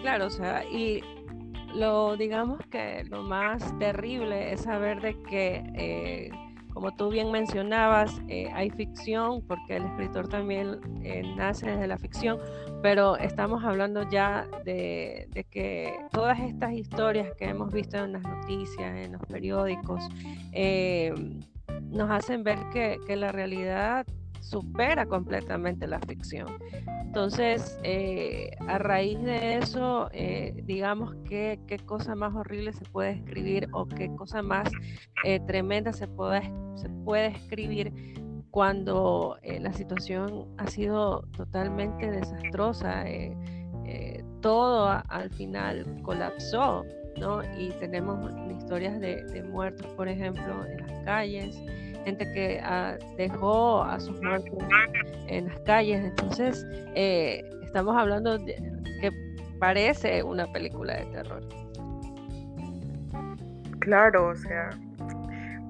Claro, 0.00 0.26
o 0.26 0.30
sea, 0.30 0.62
y 0.64 1.02
lo 1.74 2.16
digamos 2.16 2.60
que 2.70 3.04
lo 3.04 3.22
más 3.22 3.76
terrible 3.78 4.52
es 4.52 4.62
saber 4.62 5.00
de 5.00 5.20
que, 5.22 5.62
eh, 5.74 6.30
como 6.72 6.94
tú 6.94 7.08
bien 7.10 7.30
mencionabas, 7.30 8.20
eh, 8.28 8.48
hay 8.52 8.70
ficción, 8.70 9.42
porque 9.46 9.76
el 9.76 9.84
escritor 9.84 10.28
también 10.28 10.80
eh, 11.02 11.22
nace 11.36 11.70
desde 11.70 11.86
la 11.86 11.98
ficción, 11.98 12.38
pero 12.82 13.16
estamos 13.16 13.64
hablando 13.64 14.08
ya 14.08 14.46
de, 14.64 15.28
que 15.50 15.96
todas 16.12 16.40
estas 16.40 16.72
historias 16.72 17.32
que 17.36 17.46
hemos 17.46 17.72
visto 17.72 17.96
en 17.96 18.12
las 18.12 18.22
noticias, 18.22 18.96
en 18.96 19.12
los 19.12 19.22
periódicos, 19.22 20.08
nos 21.90 22.10
hacen 22.10 22.42
ver 22.42 22.58
que, 22.72 22.98
que 23.06 23.14
la 23.14 23.30
realidad 23.30 24.06
supera 24.44 25.06
completamente 25.06 25.86
la 25.86 25.98
ficción. 26.00 26.46
Entonces, 27.06 27.78
eh, 27.82 28.50
a 28.66 28.78
raíz 28.78 29.20
de 29.22 29.56
eso, 29.56 30.08
eh, 30.12 30.54
digamos 30.64 31.14
que 31.24 31.60
qué 31.66 31.78
cosa 31.78 32.14
más 32.14 32.34
horrible 32.34 32.72
se 32.72 32.84
puede 32.86 33.12
escribir 33.12 33.68
o 33.72 33.86
qué 33.86 34.14
cosa 34.16 34.42
más 34.42 34.68
eh, 35.24 35.40
tremenda 35.46 35.92
se 35.92 36.08
puede, 36.08 36.42
se 36.76 36.88
puede 37.04 37.28
escribir 37.28 37.92
cuando 38.50 39.36
la 39.42 39.72
situación 39.72 40.46
ha 40.58 40.68
sido 40.68 41.22
totalmente 41.36 42.08
desastrosa. 42.08 43.04
todo 44.40 45.02
al 45.08 45.30
final 45.30 46.00
colapsó, 46.02 46.84
Y 47.56 47.70
tenemos 47.80 48.30
historias 48.58 49.00
de, 49.00 49.24
de 49.24 49.42
muertos, 49.42 49.86
por 49.94 50.08
ejemplo, 50.08 50.64
en 50.66 50.86
las 50.86 51.04
calles, 51.04 51.56
gente 52.04 52.30
que 52.32 52.60
ah, 52.62 52.96
dejó 53.16 53.82
a 53.82 53.98
sus 53.98 54.20
muertos 54.22 54.58
en 55.28 55.48
las 55.48 55.58
calles. 55.60 56.04
Entonces, 56.04 56.66
eh, 56.94 57.42
estamos 57.64 57.96
hablando 57.96 58.38
de 58.38 58.54
que 59.00 59.10
parece 59.58 60.22
una 60.22 60.46
película 60.52 60.96
de 60.96 61.06
terror. 61.06 61.48
Claro, 63.80 64.28
o 64.28 64.34
sea, 64.36 64.70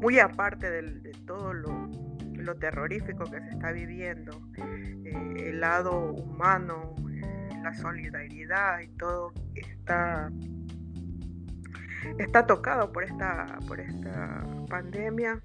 muy 0.01 0.19
aparte 0.19 0.71
de, 0.71 1.13
todo 1.27 1.53
lo, 1.53 2.55
terrorífico 2.61 3.25
que 3.25 3.41
se 3.41 3.49
está 3.49 3.73
viviendo, 3.73 4.39
eh, 4.59 5.49
el 5.49 5.61
lado 5.61 6.13
humano, 6.13 6.95
eh, 7.11 7.49
la 7.63 7.73
solidaridad 7.73 8.81
y 8.81 8.89
todo 8.99 9.33
está 9.55 10.31
está 12.19 12.47
tocado 12.47 12.93
por 12.93 13.05
esta 13.05 13.59
por 13.67 13.81
esta 13.81 14.45
pandemia 14.69 15.41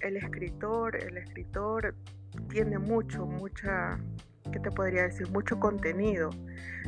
el 0.00 0.16
escritor, 0.16 0.96
el 0.96 1.16
escritor 1.16 1.94
tiene 2.48 2.78
mucho, 2.78 3.26
mucha, 3.26 3.98
¿qué 4.52 4.60
te 4.60 4.70
podría 4.70 5.02
decir? 5.02 5.30
Mucho 5.30 5.58
contenido. 5.58 6.30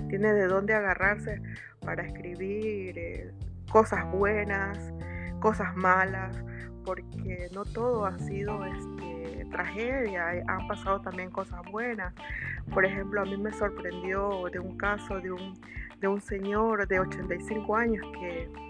Tiene 0.09 0.33
de 0.33 0.47
dónde 0.47 0.75
agarrarse 0.75 1.40
para 1.81 2.02
escribir 2.05 2.99
eh, 2.99 3.33
cosas 3.71 4.11
buenas, 4.12 4.93
cosas 5.40 5.75
malas, 5.76 6.43
porque 6.85 7.49
no 7.52 7.64
todo 7.64 8.07
ha 8.07 8.19
sido 8.19 8.64
este, 8.64 9.47
tragedia, 9.50 10.43
han 10.47 10.67
pasado 10.69 11.00
también 11.00 11.31
cosas 11.31 11.61
buenas. 11.71 12.14
Por 12.73 12.85
ejemplo, 12.85 13.23
a 13.23 13.25
mí 13.25 13.37
me 13.37 13.52
sorprendió 13.52 14.45
de 14.52 14.61
un 14.61 14.76
caso 14.76 15.21
de 15.21 15.33
un, 15.33 15.61
de 16.00 16.09
un 16.09 16.21
señor 16.21 16.87
de 16.87 17.00
85 17.00 17.76
años 17.76 18.07
que, 18.19 18.69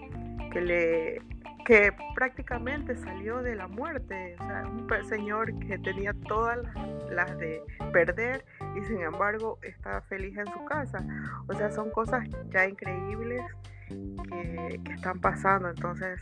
que 0.51 0.61
le 0.61 1.21
que 1.65 1.91
prácticamente 2.15 2.95
salió 2.97 3.41
de 3.41 3.55
la 3.55 3.67
muerte, 3.67 4.35
o 4.39 4.45
sea, 4.45 4.63
un 4.67 4.87
señor 5.07 5.57
que 5.59 5.77
tenía 5.79 6.13
todas 6.27 6.59
las, 7.09 7.37
de 7.37 7.61
perder 7.93 8.45
y 8.75 8.83
sin 8.85 9.01
embargo 9.01 9.59
está 9.61 10.01
feliz 10.03 10.37
en 10.37 10.47
su 10.47 10.65
casa. 10.65 11.05
O 11.47 11.53
sea, 11.53 11.71
son 11.71 11.89
cosas 11.91 12.27
ya 12.49 12.67
increíbles 12.67 13.41
que, 13.89 14.79
están 14.93 15.19
pasando. 15.19 15.69
Entonces, 15.69 16.19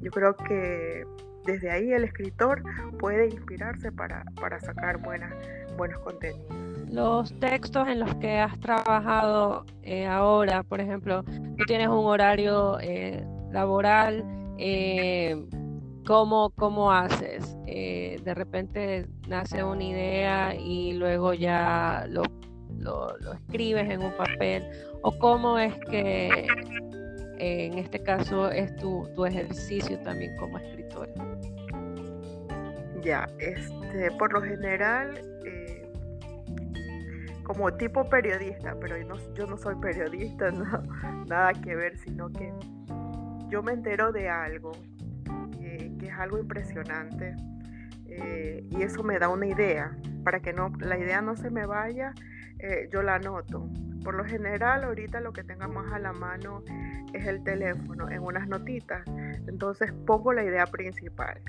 yo 0.00 0.10
creo 0.10 0.36
que 0.36 1.04
desde 1.44 1.70
ahí 1.70 1.92
el 1.92 2.04
escritor 2.04 2.62
puede 2.98 3.26
inspirarse 3.26 3.92
para, 3.92 4.24
sacar 4.60 4.98
buenas, 4.98 5.32
buenos 5.76 5.98
contenidos. 6.00 6.46
Los 6.90 7.38
textos 7.38 7.86
en 7.86 8.00
los 8.00 8.14
que 8.16 8.38
has 8.38 8.58
trabajado 8.60 9.64
eh, 9.82 10.06
ahora, 10.06 10.62
por 10.62 10.80
ejemplo, 10.80 11.22
tú 11.22 11.64
tienes 11.66 11.88
un 11.88 12.04
horario 12.06 12.78
eh, 12.80 13.24
laboral, 13.50 14.24
eh, 14.58 15.36
¿cómo, 16.06 16.50
¿cómo, 16.50 16.92
haces? 16.92 17.56
Eh, 17.66 18.20
de 18.24 18.34
repente 18.34 19.06
nace 19.28 19.62
una 19.62 19.84
idea 19.84 20.54
y 20.54 20.92
luego 20.94 21.34
ya 21.34 22.06
lo, 22.08 22.22
lo, 22.78 23.16
escribes 23.32 23.88
en 23.90 24.02
un 24.02 24.12
papel, 24.16 24.64
o 25.02 25.12
cómo 25.18 25.58
es 25.58 25.74
que 25.90 26.46
en 27.38 27.78
este 27.78 28.02
caso 28.02 28.50
es 28.50 28.74
tu, 28.76 29.08
tu 29.14 29.24
ejercicio 29.24 29.98
también 30.00 30.36
como 30.36 30.58
escritora. 30.58 31.12
Ya, 33.02 33.26
este, 33.38 34.10
por 34.18 34.32
lo 34.32 34.42
general, 34.42 35.18
eh, 35.46 35.90
como 37.44 37.72
tipo 37.72 38.04
periodista, 38.08 38.76
pero 38.78 38.96
yo 39.34 39.46
no, 39.46 39.56
soy 39.56 39.74
periodista, 39.76 40.50
nada 41.26 41.52
que 41.54 41.74
ver, 41.74 41.96
sino 41.98 42.30
que 42.30 42.52
yo 43.50 43.62
me 43.62 43.72
entero 43.72 44.12
de 44.12 44.28
algo 44.28 44.72
que 46.00 46.06
es 46.06 46.18
algo 46.18 46.38
impresionante 46.38 47.36
eh, 48.06 48.66
y 48.70 48.82
eso 48.82 49.02
me 49.02 49.18
da 49.18 49.28
una 49.28 49.46
idea. 49.46 49.96
Para 50.24 50.40
que 50.40 50.52
no, 50.52 50.72
la 50.80 50.98
idea 50.98 51.20
no 51.20 51.36
se 51.36 51.50
me 51.50 51.66
vaya, 51.66 52.12
eh, 52.58 52.88
yo 52.90 53.02
la 53.02 53.16
anoto. 53.16 53.68
Por 54.02 54.14
lo 54.14 54.24
general, 54.24 54.84
ahorita 54.84 55.20
lo 55.20 55.32
que 55.32 55.44
tengamos 55.44 55.92
a 55.92 55.98
la 55.98 56.12
mano 56.12 56.64
es 57.12 57.26
el 57.26 57.42
teléfono 57.44 58.10
en 58.10 58.22
unas 58.22 58.48
notitas. 58.48 59.06
Entonces 59.46 59.92
pongo 60.06 60.32
la 60.32 60.44
idea 60.44 60.66
principal. 60.66 61.40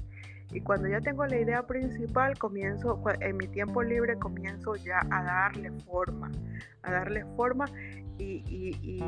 Y 0.51 0.59
cuando 0.59 0.89
ya 0.89 0.99
tengo 0.99 1.25
la 1.25 1.39
idea 1.39 1.65
principal, 1.65 2.37
comienzo, 2.37 3.01
en 3.21 3.37
mi 3.37 3.47
tiempo 3.47 3.81
libre, 3.83 4.17
comienzo 4.19 4.75
ya 4.75 4.99
a 5.09 5.23
darle 5.23 5.71
forma, 5.85 6.29
a 6.83 6.91
darle 6.91 7.23
forma 7.37 7.65
y, 8.21 8.77
y, 8.81 9.03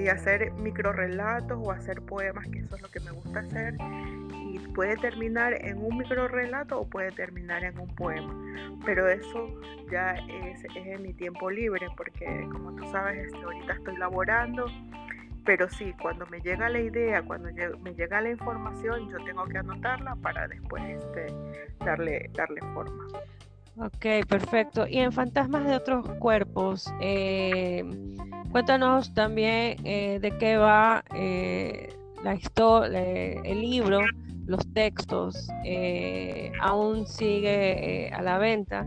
y, 0.00 0.08
hacer 0.08 0.52
micro 0.52 0.92
relatos 0.92 1.58
o 1.62 1.70
hacer 1.70 2.00
poemas, 2.02 2.46
que 2.48 2.60
eso 2.60 2.76
es 2.76 2.82
lo 2.82 2.90
que 2.90 3.00
me 3.00 3.10
gusta 3.10 3.40
hacer. 3.40 3.74
Y 4.52 4.58
puede 4.74 4.96
terminar 4.96 5.54
en 5.64 5.78
un 5.78 5.98
micro 5.98 6.28
relato 6.28 6.80
o 6.80 6.88
puede 6.88 7.12
terminar 7.12 7.64
en 7.64 7.78
un 7.78 7.94
poema. 7.94 8.34
Pero 8.84 9.08
eso 9.08 9.60
ya 9.90 10.12
es, 10.12 10.64
es 10.64 10.86
en 10.86 11.02
mi 11.02 11.12
tiempo 11.12 11.50
libre, 11.50 11.86
porque 11.96 12.48
como 12.52 12.74
tú 12.74 12.84
sabes, 12.90 13.26
este, 13.26 13.42
ahorita 13.42 13.72
estoy 13.74 13.96
laborando 13.96 14.66
pero 15.48 15.66
sí, 15.70 15.94
cuando 16.02 16.26
me 16.26 16.42
llega 16.42 16.68
la 16.68 16.78
idea, 16.78 17.22
cuando 17.22 17.48
me 17.80 17.94
llega 17.94 18.20
la 18.20 18.28
información, 18.28 19.08
yo 19.08 19.16
tengo 19.24 19.46
que 19.46 19.56
anotarla 19.56 20.14
para 20.16 20.46
después 20.46 20.82
este, 20.84 21.26
darle, 21.78 22.28
darle 22.34 22.60
forma. 22.74 23.06
Ok, 23.80 24.26
perfecto. 24.28 24.88
Y 24.88 24.98
en 24.98 25.12
Fantasmas 25.12 25.64
de 25.64 25.76
otros 25.76 26.04
cuerpos, 26.18 26.92
eh, 27.00 27.84
cuéntanos 28.50 29.14
también 29.14 29.76
eh, 29.84 30.18
de 30.20 30.36
qué 30.36 30.56
va 30.56 31.04
eh, 31.14 31.88
la 32.24 32.34
historia, 32.34 33.00
el 33.00 33.60
libro, 33.60 34.00
los 34.46 34.66
textos. 34.72 35.48
aún 36.60 37.06
sigue 37.06 38.10
a 38.12 38.20
la 38.20 38.38
venta. 38.38 38.84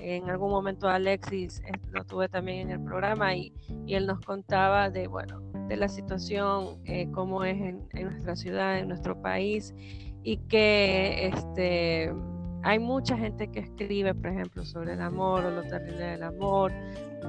En 0.00 0.28
algún 0.28 0.50
momento 0.50 0.88
Alexis 0.88 1.62
lo 1.92 2.04
tuve 2.04 2.28
también 2.28 2.68
en 2.68 2.70
el 2.70 2.84
programa 2.84 3.36
y, 3.36 3.52
y 3.86 3.94
él 3.94 4.08
nos 4.08 4.18
contaba 4.22 4.90
de, 4.90 5.06
bueno, 5.06 5.40
de 5.68 5.76
la 5.76 5.86
situación, 5.86 6.82
cómo 7.12 7.44
es 7.44 7.60
en, 7.60 7.86
en 7.92 8.10
nuestra 8.10 8.34
ciudad, 8.34 8.80
en 8.80 8.88
nuestro 8.88 9.22
país 9.22 9.72
y 10.24 10.38
que 10.48 11.28
este 11.28 12.12
hay 12.62 12.78
mucha 12.78 13.16
gente 13.16 13.48
que 13.48 13.60
escribe, 13.60 14.14
por 14.14 14.28
ejemplo, 14.28 14.64
sobre 14.64 14.92
el 14.92 15.00
amor 15.00 15.44
o 15.44 15.50
lo 15.50 15.62
terrible 15.64 16.04
del 16.04 16.22
amor, 16.22 16.72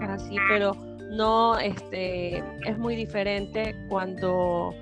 así, 0.01 0.35
pero 0.47 0.73
no, 1.11 1.57
este, 1.59 2.37
es 2.37 2.77
muy 2.77 2.95
diferente 2.95 3.75
cuando, 3.89 4.73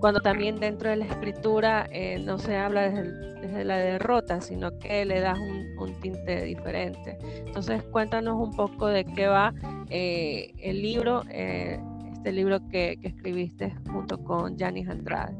cuando 0.00 0.20
también 0.20 0.58
dentro 0.58 0.90
de 0.90 0.96
la 0.96 1.06
escritura 1.06 1.86
eh, 1.90 2.18
no 2.18 2.38
se 2.38 2.56
habla 2.56 2.88
desde, 2.90 3.64
la 3.64 3.76
derrota, 3.78 4.40
sino 4.40 4.76
que 4.78 5.04
le 5.04 5.20
das 5.20 5.38
un, 5.38 5.94
tinte 6.00 6.44
diferente. 6.44 7.16
Entonces, 7.46 7.82
cuéntanos 7.84 8.34
un 8.36 8.54
poco 8.56 8.86
de 8.86 9.04
qué 9.04 9.28
va 9.28 9.54
eh, 9.88 10.52
el 10.58 10.82
libro, 10.82 11.22
eh, 11.30 11.80
este 12.12 12.32
libro 12.32 12.58
que, 12.68 12.98
que, 13.00 13.08
escribiste 13.08 13.72
junto 13.90 14.18
con 14.18 14.58
Janis 14.58 14.88
Andrade. 14.88 15.36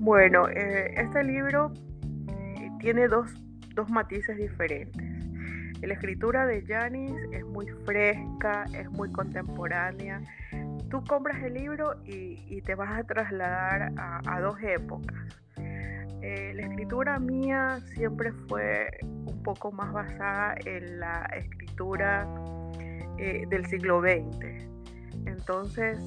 Bueno, 0.00 0.48
este 0.48 1.22
libro 1.22 1.72
tiene 2.82 3.06
dos, 3.06 3.32
matices 3.88 4.36
diferentes. 4.36 5.02
La 5.80 5.94
escritura 5.94 6.46
de 6.46 6.62
Janis 6.66 7.12
es 7.32 7.44
muy 7.44 7.66
fresca, 7.86 8.64
es 8.74 8.90
muy 8.90 9.10
contemporánea. 9.10 10.20
Tú 10.90 11.02
compras 11.04 11.42
el 11.42 11.54
libro 11.54 11.94
y, 12.04 12.60
te 12.62 12.74
vas 12.74 12.98
a 12.98 13.04
trasladar 13.04 13.92
a, 13.96 14.40
dos 14.40 14.56
épocas. 14.62 15.16
Eh, 15.56 16.52
la 16.54 16.62
escritura 16.62 17.18
mía 17.18 17.80
siempre 17.94 18.32
fue 18.48 18.88
un 19.02 19.42
poco 19.42 19.72
más 19.72 19.92
basada 19.92 20.54
en 20.64 21.00
la 21.00 21.24
escritura 21.36 22.28
eh, 23.18 23.44
del 23.48 23.66
siglo 23.66 24.00
XX. 24.00 24.44
Entonces, 25.26 25.98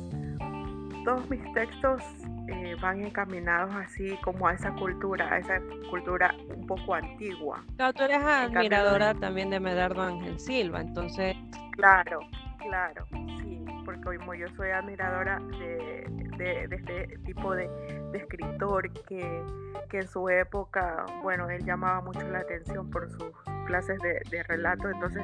todos 1.03 1.29
mis 1.29 1.41
textos 1.53 2.01
eh, 2.47 2.75
van 2.81 3.03
encaminados 3.03 3.73
así 3.75 4.17
como 4.23 4.47
a 4.47 4.53
esa 4.53 4.71
cultura, 4.75 5.33
a 5.33 5.39
esa 5.39 5.59
cultura 5.89 6.33
un 6.55 6.67
poco 6.67 6.93
antigua. 6.93 7.63
Claro, 7.77 7.93
tú 7.93 8.03
eres 8.03 8.23
admiradora 8.23 9.13
también 9.15 9.49
de 9.49 9.59
Medardo 9.59 10.01
Ángel 10.01 10.39
Silva, 10.39 10.81
entonces... 10.81 11.35
Claro, 11.71 12.19
claro, 12.59 13.05
sí, 13.41 13.65
porque 13.83 14.17
como 14.17 14.35
yo 14.35 14.47
soy 14.55 14.69
admiradora 14.69 15.39
de, 15.39 16.67
este 16.69 17.17
tipo 17.25 17.55
de, 17.55 17.69
escritor 18.13 18.91
que, 19.05 19.43
en 19.91 20.07
su 20.07 20.29
época, 20.29 21.05
bueno, 21.23 21.49
él 21.49 21.63
llamaba 21.65 22.01
mucho 22.01 22.27
la 22.29 22.39
atención 22.39 22.89
por 22.89 23.09
sus 23.09 23.31
clases 23.65 23.97
de, 23.99 24.21
de 24.29 24.43
relatos, 24.43 24.91
entonces 24.93 25.23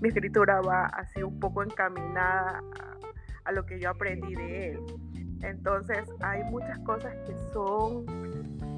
mi 0.00 0.08
escritura 0.08 0.60
va 0.60 0.86
así 0.86 1.22
un 1.22 1.40
poco 1.40 1.62
encaminada 1.62 2.62
a 3.44 3.52
lo 3.52 3.64
que 3.66 3.80
yo 3.80 3.90
aprendí 3.90 4.34
de 4.34 4.70
él. 4.72 4.80
Entonces 5.42 6.08
hay 6.20 6.44
muchas 6.44 6.78
cosas 6.80 7.14
que 7.26 7.34
son 7.52 8.04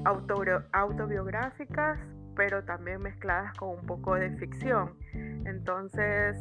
autobiográficas, 0.05 1.99
pero 2.35 2.63
también 2.63 3.01
mezcladas 3.01 3.53
con 3.57 3.69
un 3.79 3.85
poco 3.85 4.15
de 4.15 4.31
ficción. 4.37 4.93
Entonces, 5.45 6.37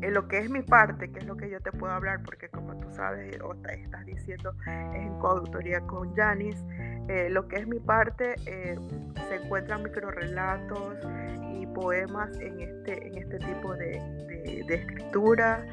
en 0.00 0.14
lo 0.14 0.28
que 0.28 0.38
es 0.38 0.50
mi 0.50 0.62
parte, 0.62 1.10
que 1.10 1.20
es 1.20 1.26
lo 1.26 1.36
que 1.36 1.50
yo 1.50 1.60
te 1.60 1.72
puedo 1.72 1.92
hablar, 1.92 2.22
porque 2.24 2.48
como 2.48 2.76
tú 2.78 2.90
sabes 2.92 3.40
o 3.42 3.54
te 3.56 3.82
estás 3.82 4.04
diciendo, 4.04 4.54
es 4.66 5.02
en 5.02 5.18
coautoría 5.18 5.80
con 5.80 6.14
Janis, 6.14 6.56
eh, 7.08 7.28
lo 7.30 7.48
que 7.48 7.56
es 7.56 7.66
mi 7.66 7.80
parte, 7.80 8.34
eh, 8.46 8.76
se 9.28 9.36
encuentran 9.36 9.82
microrelatos 9.82 10.98
y 11.50 11.66
poemas 11.66 12.38
en 12.38 12.60
este, 12.60 13.06
en 13.06 13.18
este 13.18 13.38
tipo 13.38 13.74
de 13.74 14.00
escritura 14.68 15.64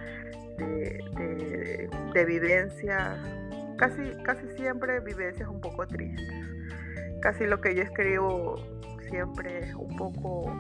de, 0.58 2.26
vivencias, 2.26 3.18
casi, 3.78 4.02
casi 4.24 4.48
siempre 4.56 5.00
vivencias 5.00 5.48
un 5.50 5.62
poco 5.62 5.86
tristes. 5.88 6.28
Casi 7.22 7.46
lo 7.46 7.60
que 7.60 7.76
yo 7.76 7.84
escribo 7.84 8.56
siempre 9.10 9.60
es 9.60 9.76
un 9.76 9.96
poco 9.96 10.52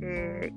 eh, 0.00 0.52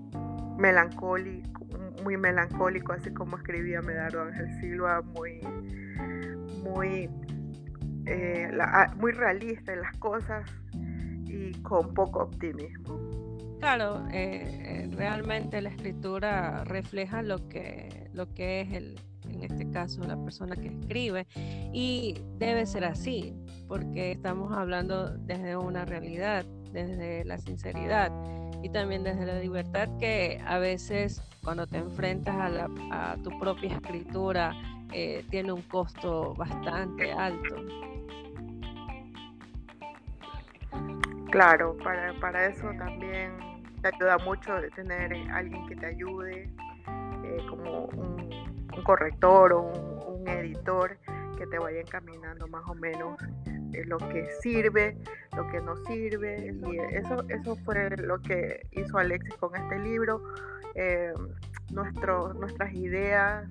melancólico, 0.57 1.65
muy 2.03 2.17
melancólico, 2.17 2.93
así 2.93 3.11
como 3.11 3.37
escribía 3.37 3.81
Medardo 3.81 4.21
Ángel 4.21 4.49
Silva, 4.59 5.01
muy, 5.01 5.39
muy, 6.63 7.09
eh, 8.05 8.51
ah, 8.59 8.93
muy 8.97 9.11
realista 9.11 9.73
en 9.73 9.81
las 9.81 9.95
cosas 9.97 10.49
y 11.25 11.51
con 11.61 11.93
poco 11.93 12.23
optimismo. 12.23 13.06
Claro, 13.59 14.07
eh, 14.11 14.87
realmente 14.91 15.61
la 15.61 15.69
escritura 15.69 16.63
refleja 16.63 17.21
lo 17.21 17.47
que 17.49 18.09
lo 18.13 18.33
que 18.33 18.61
es 18.61 18.73
el, 18.73 18.99
en 19.29 19.43
este 19.43 19.69
caso 19.69 20.03
la 20.03 20.17
persona 20.17 20.55
que 20.55 20.67
escribe 20.67 21.27
y 21.73 22.15
debe 22.37 22.65
ser 22.65 22.85
así 22.85 23.33
porque 23.67 24.11
estamos 24.11 24.51
hablando 24.55 25.09
desde 25.09 25.55
una 25.55 25.85
realidad, 25.85 26.45
desde 26.71 27.25
la 27.25 27.37
sinceridad 27.37 28.11
y 28.63 28.69
también 28.69 29.03
desde 29.03 29.25
la 29.25 29.39
libertad 29.39 29.89
que 29.99 30.41
a 30.45 30.57
veces 30.57 31.21
cuando 31.43 31.67
te 31.67 31.77
enfrentas 31.77 32.35
a, 32.35 33.11
a 33.11 33.17
tu 33.17 33.29
propia 33.39 33.73
escritura 33.75 34.53
eh, 34.93 35.25
tiene 35.29 35.51
un 35.51 35.61
costo 35.63 36.33
bastante 36.35 37.11
alto. 37.11 37.55
Claro, 41.31 41.77
para, 41.83 42.13
para 42.19 42.47
eso 42.47 42.69
también 42.77 43.33
te 43.81 43.89
ayuda 43.89 44.17
mucho 44.19 44.53
tener 44.75 45.13
alguien 45.31 45.67
que 45.67 45.75
te 45.75 45.85
ayude, 45.87 46.49
eh, 47.23 47.45
como 47.49 47.85
un, 47.85 48.27
corrector 48.83 49.53
o 49.53 49.61
un, 49.63 50.27
editor 50.27 50.97
que 51.37 51.47
te 51.47 51.57
vaya 51.57 51.81
encaminando 51.81 52.47
más 52.47 52.63
o 52.69 52.75
menos 52.75 53.17
eh, 53.73 53.83
lo 53.85 53.97
que 53.97 54.29
sirve, 54.41 54.97
lo 55.35 55.47
que 55.49 55.59
no 55.61 55.75
sirve. 55.85 56.53
Y 56.53 56.95
eso, 56.95 57.23
eso 57.29 57.55
fue 57.65 57.89
lo 57.97 58.21
que 58.21 58.67
hizo 58.71 58.97
Alexis 58.97 59.33
con 59.35 59.55
este 59.55 59.79
libro. 59.79 60.21
Eh, 60.75 61.11
nuestras 61.71 62.73
ideas 62.73 63.47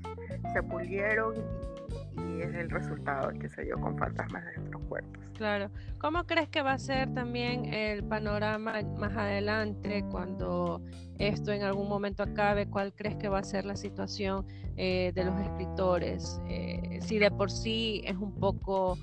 se 0.53 0.62
pulieron 0.62 1.35
y, 1.35 1.76
es 2.16 2.55
el 2.55 2.70
resultado 2.70 3.31
que 3.38 3.48
se 3.48 3.64
dio 3.64 3.79
con 3.81 3.96
Fantasmas 3.98 4.44
de 4.44 4.57
nuestros 4.57 4.83
cuerpos. 4.85 5.22
Claro. 5.37 5.70
¿Cómo 6.00 6.24
crees 6.24 6.48
que 6.48 6.62
va 6.62 6.72
a 6.72 6.79
ser 6.79 7.12
también 7.12 7.66
el 7.66 8.05
panorama 8.05 8.81
más 8.96 9.16
adelante 9.16 10.05
cuando 10.11 10.83
esto 11.18 11.52
en 11.52 11.62
algún 11.62 11.88
momento 11.88 12.22
acabe? 12.22 12.66
¿Cuál 12.66 12.92
crees 12.94 13.16
que 13.16 13.29
va 13.29 13.40
a 13.40 13.44
ser 13.44 13.64
la 13.64 13.76
situación 13.76 14.46
eh, 14.76 15.12
de 15.14 15.24
los 15.24 15.38
escritores? 15.40 16.40
Eh, 16.48 17.00
si 17.02 17.18
de 17.18 17.31
por 17.31 17.50
sí 17.50 18.02
es 18.07 18.16
un 18.16 18.35
poco 18.38 18.96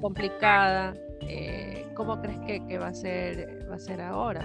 complicada, 0.00 0.94
eh, 1.20 1.86
¿cómo 1.94 2.20
crees 2.20 2.38
que, 2.40 2.66
que, 2.66 2.78
va, 2.78 2.88
a 2.88 2.94
ser, 2.94 3.66
va 3.70 3.76
a 3.76 3.78
ser 3.78 4.00
ahora? 4.00 4.40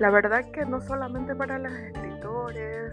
La 0.00 0.10
verdad 0.10 0.44
que 0.50 0.66
no 0.66 0.80
solamente 0.80 1.36
para 1.36 1.58
los 1.58 1.72
escritores, 1.72 2.92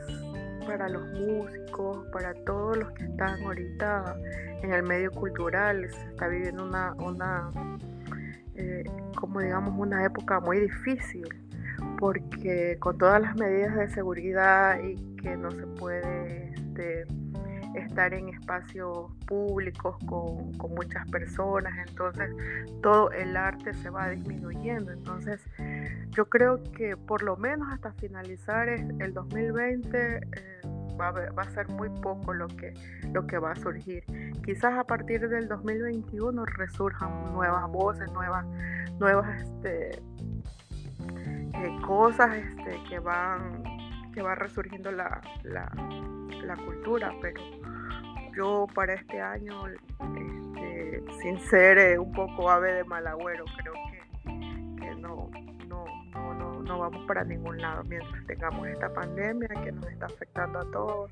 para 0.66 0.90
los 0.90 1.04
músicos, 1.14 2.06
para 2.12 2.34
todos 2.46 2.78
los 2.78 2.92
que 2.92 3.04
están 3.06 3.42
ahorita 3.44 4.16
en 4.62 4.74
el 4.74 4.84
medio 4.84 5.12
cultural. 5.12 5.90
Se 5.92 6.08
está 6.10 6.28
viviendo 6.28 6.64
una, 6.64 6.94
una 6.94 7.52
eh, 8.56 8.84
como 9.16 9.40
digamos, 9.40 9.74
una 9.78 10.06
época 10.06 10.40
muy 10.40 10.60
difícil, 10.60 11.28
porque 11.98 12.78
con 12.80 12.98
todas 12.98 13.22
las 13.22 13.36
medidas 13.36 13.76
de 13.76 13.90
seguridad 13.90 14.80
y 14.84 14.96
que 15.18 15.36
no 15.36 15.52
se 15.52 15.66
puede 15.68 16.54
este, 16.54 17.06
estar 17.76 18.14
en 18.14 18.30
espacios 18.30 19.12
públicos 19.28 19.96
con, 20.06 20.54
con, 20.54 20.74
muchas 20.74 21.10
personas, 21.10 21.74
entonces 21.88 22.30
todo 22.82 23.12
el 23.12 23.36
arte 23.38 23.74
se 23.74 23.90
va 23.90 24.10
disminuyendo. 24.10 24.92
Entonces 24.92 25.42
yo 26.12 26.26
creo 26.26 26.62
que 26.74 26.98
por 26.98 27.24
lo 27.24 27.38
menos 27.38 27.72
hasta 27.72 27.94
finalizar 27.94 28.70
el 28.70 29.14
2020 29.14 30.18
eh, 30.18 30.22
va, 31.00 31.42
a, 31.42 31.50
ser 31.50 31.68
muy 31.70 31.90
poco 32.02 32.34
lo 32.34 32.48
que, 32.48 32.74
lo 33.14 33.26
que 33.26 33.38
va 33.38 33.52
a 33.52 33.56
surgir. 33.56 34.04
Quizás 34.46 34.78
a 34.78 34.84
partir 34.84 35.28
del 35.28 35.48
2021 35.48 36.46
resurjan 36.46 37.34
nuevas 37.34 37.70
voces, 37.72 38.12
nuevas, 38.12 38.46
nuevas 39.00 39.42
este, 39.42 39.92
eh, 39.92 41.80
cosas 41.86 42.36
este, 42.36 42.84
que 42.90 43.00
van 43.00 43.64
que 44.12 44.22
va 44.22 44.36
resurgiendo 44.36 44.92
la, 44.92 45.22
la, 45.44 45.72
la 46.44 46.56
cultura, 46.58 47.14
pero 47.22 47.42
yo 48.36 48.68
para 48.74 48.94
este 48.94 49.22
año, 49.22 49.68
este, 49.68 51.04
sin 51.22 51.40
ser 51.50 51.78
eh, 51.78 52.00
un 52.00 52.12
poco 52.12 52.50
ave 52.50 52.74
de 52.74 52.84
mal 52.84 53.06
agüero, 53.08 53.46
creo 53.58 53.74
que, 53.74 54.96
no, 54.96 55.30
no 56.62 56.80
vamos 56.80 57.06
para 57.06 57.24
ningún 57.24 57.58
lado 57.58 57.84
mientras 57.84 58.26
tengamos 58.26 58.68
esta 58.68 58.94
pandemia 58.94 59.50
que 59.64 59.72
nos 59.72 59.86
está 59.88 60.06
afectando 60.06 60.60
a 60.60 60.72
todos. 60.72 61.12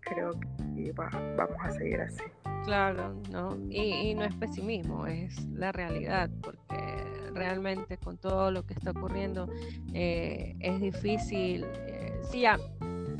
Creo 0.00 0.30
que 0.74 0.92
vamos 0.94 1.56
a 1.60 1.70
seguir 1.70 2.00
así. 2.00 2.22
Claro, 2.64 3.14
no, 3.30 3.56
y, 3.70 4.14
no 4.14 4.24
es 4.24 4.34
pesimismo, 4.34 5.06
es 5.06 5.46
la 5.46 5.72
realidad, 5.72 6.30
porque 6.42 7.30
realmente 7.32 7.96
con 7.96 8.16
todo 8.16 8.50
lo 8.50 8.64
que 8.64 8.74
está 8.74 8.90
ocurriendo 8.90 9.48
eh, 9.94 10.56
es 10.58 10.80
difícil, 10.80 11.64
eh, 11.86 12.20
sí, 12.30 12.44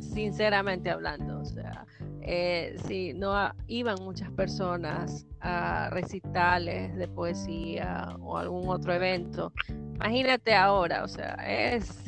sinceramente 0.01 0.91
hablando, 0.91 1.41
o 1.41 1.45
sea, 1.45 1.87
eh, 2.27 2.77
si 2.87 3.15
no 3.15 3.33
iban 3.69 3.97
muchas 4.03 4.31
personas 4.33 5.27
a 5.41 5.91
recitales 5.91 6.95
de 6.97 7.07
poesía 7.07 8.17
o 8.21 8.37
algún 8.37 8.69
otro 8.69 8.93
evento, 8.93 9.53
imagínate 9.95 10.55
ahora, 10.55 11.05
o 11.05 11.09
sea, 11.09 11.35
es 11.47 12.05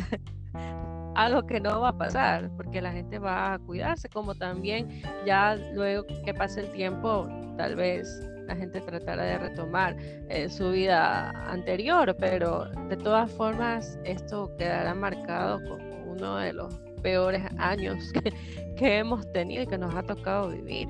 algo 1.14 1.46
que 1.46 1.60
no 1.60 1.80
va 1.80 1.90
a 1.90 1.98
pasar, 1.98 2.50
porque 2.56 2.82
la 2.82 2.92
gente 2.92 3.18
va 3.18 3.54
a 3.54 3.58
cuidarse, 3.60 4.08
como 4.08 4.34
también 4.34 5.02
ya 5.24 5.56
luego 5.74 6.04
que 6.24 6.34
pase 6.34 6.62
el 6.62 6.70
tiempo, 6.72 7.28
tal 7.56 7.76
vez 7.76 8.20
la 8.48 8.56
gente 8.56 8.80
tratará 8.80 9.22
de 9.22 9.38
retomar 9.38 9.94
eh, 10.00 10.48
su 10.48 10.70
vida 10.70 11.30
anterior, 11.50 12.16
pero 12.18 12.64
de 12.88 12.96
todas 12.96 13.30
formas 13.30 13.98
esto 14.04 14.50
quedará 14.56 14.94
marcado 14.94 15.62
como 15.68 16.12
uno 16.12 16.38
de 16.38 16.54
los 16.54 16.87
peores 17.00 17.42
años 17.58 18.12
que, 18.76 18.98
hemos 18.98 19.30
tenido 19.32 19.62
y 19.62 19.66
que 19.66 19.78
nos 19.78 19.94
ha 19.94 20.02
tocado 20.02 20.50
vivir. 20.50 20.88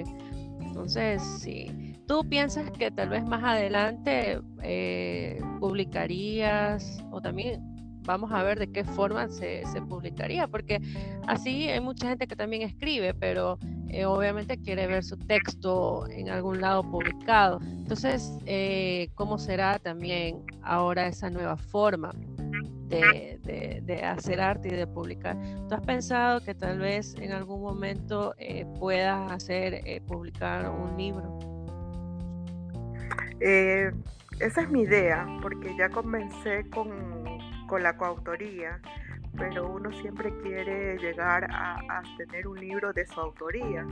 Entonces, 0.61 1.23
si 1.23 1.94
tú 2.07 2.29
piensas 2.29 2.71
que 2.71 2.90
tal 2.90 3.09
vez 3.09 3.25
más 3.25 3.42
adelante 3.42 4.40
eh, 4.62 5.40
publicarías 5.59 7.03
o 7.11 7.21
también 7.21 7.61
vamos 8.09 8.33
a 8.33 8.42
ver 8.42 8.59
de 8.59 8.73
qué 8.73 8.85
forma 8.85 9.29
se, 9.29 9.62
publicaría, 9.88 10.49
porque 10.49 10.81
así 11.27 11.68
hay 11.68 11.81
mucha 11.81 12.09
gente 12.09 12.27
que 12.27 12.37
también 12.37 12.62
escribe, 12.62 13.12
pero 13.12 13.59
eh, 13.90 14.05
obviamente 14.05 14.59
quiere 14.59 14.87
ver 14.87 15.03
su 15.03 15.16
texto 15.16 16.07
en 16.09 16.29
algún 16.29 16.61
lado 16.61 16.83
publicado. 16.83 17.61
Entonces, 17.62 18.33
eh, 18.46 19.09
¿cómo 19.14 19.38
será 19.38 19.79
también 19.79 20.44
ahora 20.62 21.07
esa 21.07 21.31
nueva 21.31 21.57
forma? 21.57 22.12
De, 22.88 23.38
hacer 24.03 24.40
arte 24.40 24.68
y 24.68 24.70
de 24.70 24.87
publicar. 24.87 25.37
¿Tú 25.68 25.74
has 25.74 25.81
pensado 25.83 26.40
que 26.40 26.55
tal 26.55 26.79
vez 26.79 27.14
en 27.20 27.33
algún 27.33 27.61
momento 27.61 28.35
eh, 28.38 28.64
puedas 28.79 29.31
hacer, 29.31 29.83
publicar 30.07 30.70
un 30.70 30.96
libro? 30.96 31.38
esa 33.40 34.62
es 34.62 34.70
mi 34.70 34.83
idea, 34.83 35.27
porque 35.42 35.74
ya 35.77 35.88
comencé 35.90 36.68
con 36.70 37.83
la 37.83 37.96
coautoría, 37.96 38.81
pero 39.38 39.68
uno 39.68 39.92
siempre 39.92 40.33
quiere 40.42 40.98
llegar 40.98 41.46
a, 41.51 42.03
tener 42.16 42.48
un 42.48 42.59
libro 42.59 42.92
de 42.92 43.07
su 43.07 43.20
autoría. 43.20 43.87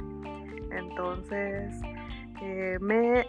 Entonces, 0.71 1.75
eh, 2.43 2.79
me, 2.81 3.25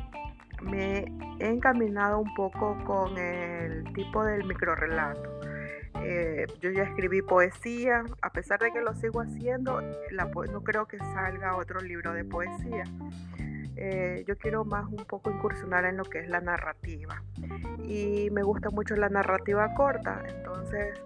me 0.62 1.06
he 1.40 1.50
encaminado 1.50 2.20
un 2.20 2.34
poco 2.34 2.78
con 2.86 3.18
el 3.18 3.94
tipo 3.94 4.24
del 4.24 4.44
microrelato. 4.46 5.38
Eh, 6.02 6.46
yo 6.62 6.72
ya 6.72 6.84
escribí 6.84 7.22
poesía, 7.22 8.04
a 8.22 8.30
pesar 8.32 8.60
de 8.60 8.72
que 8.72 8.82
lo 8.82 8.94
sigo 8.96 9.22
haciendo, 9.22 9.82
no 9.82 10.64
creo 10.64 10.88
que 10.88 10.98
salga 10.98 11.56
otro 11.56 11.80
libro 11.80 12.14
de 12.14 12.24
poesía. 12.24 12.84
Eh, 13.76 14.24
yo 14.28 14.36
quiero 14.38 14.66
más 14.66 14.86
un 14.88 15.06
poco 15.06 15.30
incursionar 15.30 15.86
en 15.86 15.98
lo 15.98 16.04
que 16.04 16.20
es 16.20 16.30
la 16.30 16.42
narrativa. 16.42 17.22
Y 17.84 18.30
me 18.32 18.42
gusta 18.42 18.70
mucho 18.72 18.96
la 18.96 19.10
narrativa 19.10 19.74
corta. 19.76 20.24
Entonces, 20.28 21.00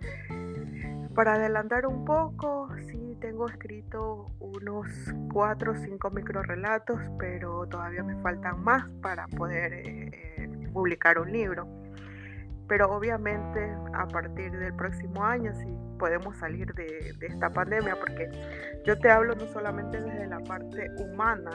para 1.15 1.33
adelantar 1.33 1.85
un 1.85 2.05
poco, 2.05 2.69
sí 2.87 3.17
tengo 3.19 3.47
escrito 3.47 4.31
unos 4.39 4.87
cuatro 5.31 5.73
o 5.73 5.75
cinco 5.75 6.09
microrelatos, 6.09 6.99
pero 7.19 7.67
todavía 7.67 8.03
me 8.03 8.15
faltan 8.21 8.63
más 8.63 8.89
para 9.01 9.27
poder 9.27 9.73
eh, 9.73 10.11
eh, 10.37 10.69
publicar 10.73 11.19
un 11.19 11.31
libro. 11.31 11.67
Pero 12.67 12.89
obviamente 12.95 13.75
a 13.93 14.07
partir 14.07 14.51
del 14.51 14.73
próximo 14.73 15.23
año 15.23 15.53
si 15.55 15.67
podemos 16.01 16.35
salir 16.37 16.73
de, 16.73 17.13
esta 17.21 17.51
pandemia, 17.51 17.95
porque 17.95 18.27
yo 18.83 18.97
te 18.97 19.11
hablo 19.11 19.35
no 19.35 19.45
solamente 19.49 20.01
desde 20.01 20.25
la 20.25 20.39
parte 20.39 20.89
humana 20.97 21.51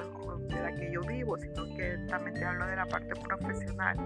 de 0.48 0.62
la 0.62 0.72
que 0.72 0.92
yo 0.92 1.00
vivo, 1.00 1.36
sino 1.36 1.64
que 1.76 1.98
también 2.08 2.34
te 2.34 2.44
hablo 2.44 2.64
de 2.66 2.76
la 2.76 2.86
parte 2.86 3.12
profesional. 3.26 3.96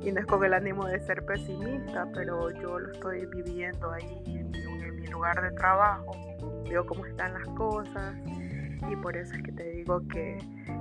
Y 0.00 0.10
no 0.10 0.20
es 0.20 0.26
con 0.26 0.42
el 0.42 0.54
ánimo 0.54 0.86
de 0.86 1.00
ser 1.00 1.22
pesimista, 1.26 2.06
pero 2.14 2.50
yo 2.50 2.78
lo 2.78 2.92
estoy 2.92 3.26
viviendo 3.26 3.92
ahí 3.92 4.22
en, 4.26 4.50
mi 4.50 4.69
lugar 5.08 5.40
de 5.42 5.50
trabajo, 5.52 6.12
veo 6.68 6.86
cómo 6.86 7.06
están 7.06 7.34
las 7.34 7.46
cosas 7.56 8.14
y 8.90 8.96
por 8.96 9.16
eso 9.16 9.34
es 9.34 9.42
que 9.42 9.52
te 9.52 9.70
digo 9.70 10.06
que, 10.08 10.38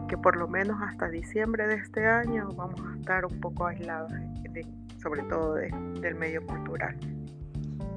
que 0.08 0.18
por 0.18 0.38
lo 0.38 0.48
menos 0.48 0.78
hasta 0.82 1.10
diciembre 1.10 1.68
de 1.68 1.76
este 1.76 2.06
año 2.06 2.50
vamos 2.56 2.82
a 2.82 2.98
estar 2.98 3.26
un 3.26 3.40
poco 3.40 3.68
aislados 3.68 4.12
de, 4.12 4.66
sobre 5.02 5.24
todo 5.24 5.56
del 5.56 6.16
medio 6.16 6.46
cultural. 6.46 6.98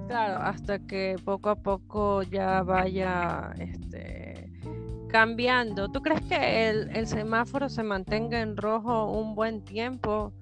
Claro, 0.09 0.43
hasta 0.43 0.79
que 0.79 1.17
poco 1.25 1.49
a 1.49 1.57
poco 1.57 2.23
ya 2.23 2.63
vaya 2.63 3.53
este, 3.59 4.51
cambiando. 5.09 5.91
¿Tú 5.91 6.03
crees 6.03 6.21
que 6.23 6.69
el, 6.69 7.07
semáforo 7.07 7.69
se 7.69 7.83
mantenga 7.83 8.41
en 8.41 8.57
rojo 8.57 9.11
un 9.11 9.35
buen 9.35 9.63
tiempo? 9.63 10.33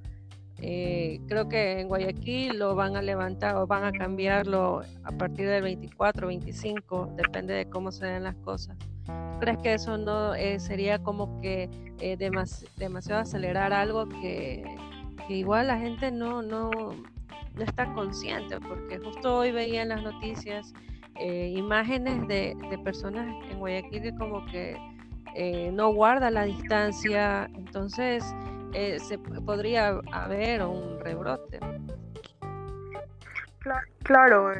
Eh, 0.62 1.20
creo 1.27 1.49
que 1.49 1.81
en 1.81 1.88
Guayaquil 1.88 2.59
lo 2.59 2.75
van 2.75 2.96
a 2.96 3.03
levantar 3.03 3.57
o 3.57 3.66
van 3.66 3.85
a 3.85 3.92
cambiarlo 3.92 4.83
a 5.05 5.12
partir 5.12 5.49
del 5.49 5.62
24, 5.62 6.27
25, 6.27 7.14
depende 7.16 7.55
de 7.55 7.68
cómo 7.68 7.90
se 7.92 8.07
den 8.07 8.25
las 8.25 8.37
cosas. 8.37 8.77
¿Crees 9.40 9.59
que 9.59 9.75
eso 9.75 9.96
no 9.96 10.35
eh, 10.35 10.61
sería 10.61 10.99
como 10.99 11.40
que 11.40 11.70
eh, 12.01 12.16
demasiado 12.16 13.23
acelerar 13.23 13.73
algo 13.73 14.09
que, 14.09 14.64
igual 15.29 15.68
la 15.68 15.79
gente 15.79 16.11
no, 16.11 16.42
no, 16.42 16.70
no 16.70 17.62
está 17.62 17.92
consciente, 17.94 18.59
porque 18.61 18.99
justo 18.99 19.38
hoy 19.38 19.53
veía 19.53 19.83
en 19.83 19.90
las 19.90 20.03
noticias 20.03 20.75
eh, 21.16 21.53
imágenes 21.55 22.27
de, 22.29 22.57
personas 22.83 23.27
en 23.51 23.59
Guayaquil 23.59 24.03
que 24.03 24.14
como 24.14 24.44
que 24.46 24.77
eh, 25.35 25.70
no 25.70 25.92
guarda 25.92 26.31
la 26.31 26.44
distancia, 26.44 27.51
entonces 27.55 28.25
eh, 28.72 28.98
se 29.00 29.18
podría 29.18 30.00
haber 30.12 30.62
un 30.62 31.00
rebrote. 31.00 31.61
Claro, 34.02 34.52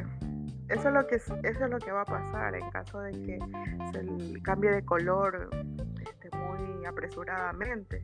eso 0.69 0.87
es 0.87 0.93
lo 0.93 1.07
que 1.07 1.15
eso 1.15 1.35
es 1.43 1.69
lo 1.69 1.79
que 1.79 1.91
va 1.91 2.01
a 2.01 2.05
pasar 2.05 2.55
en 2.55 2.69
caso 2.69 2.99
de 3.01 3.11
que 3.11 3.39
se 3.91 4.41
cambie 4.43 4.71
de 4.71 4.85
color 4.85 5.49
este, 5.99 6.29
muy 6.37 6.85
apresuradamente 6.85 8.03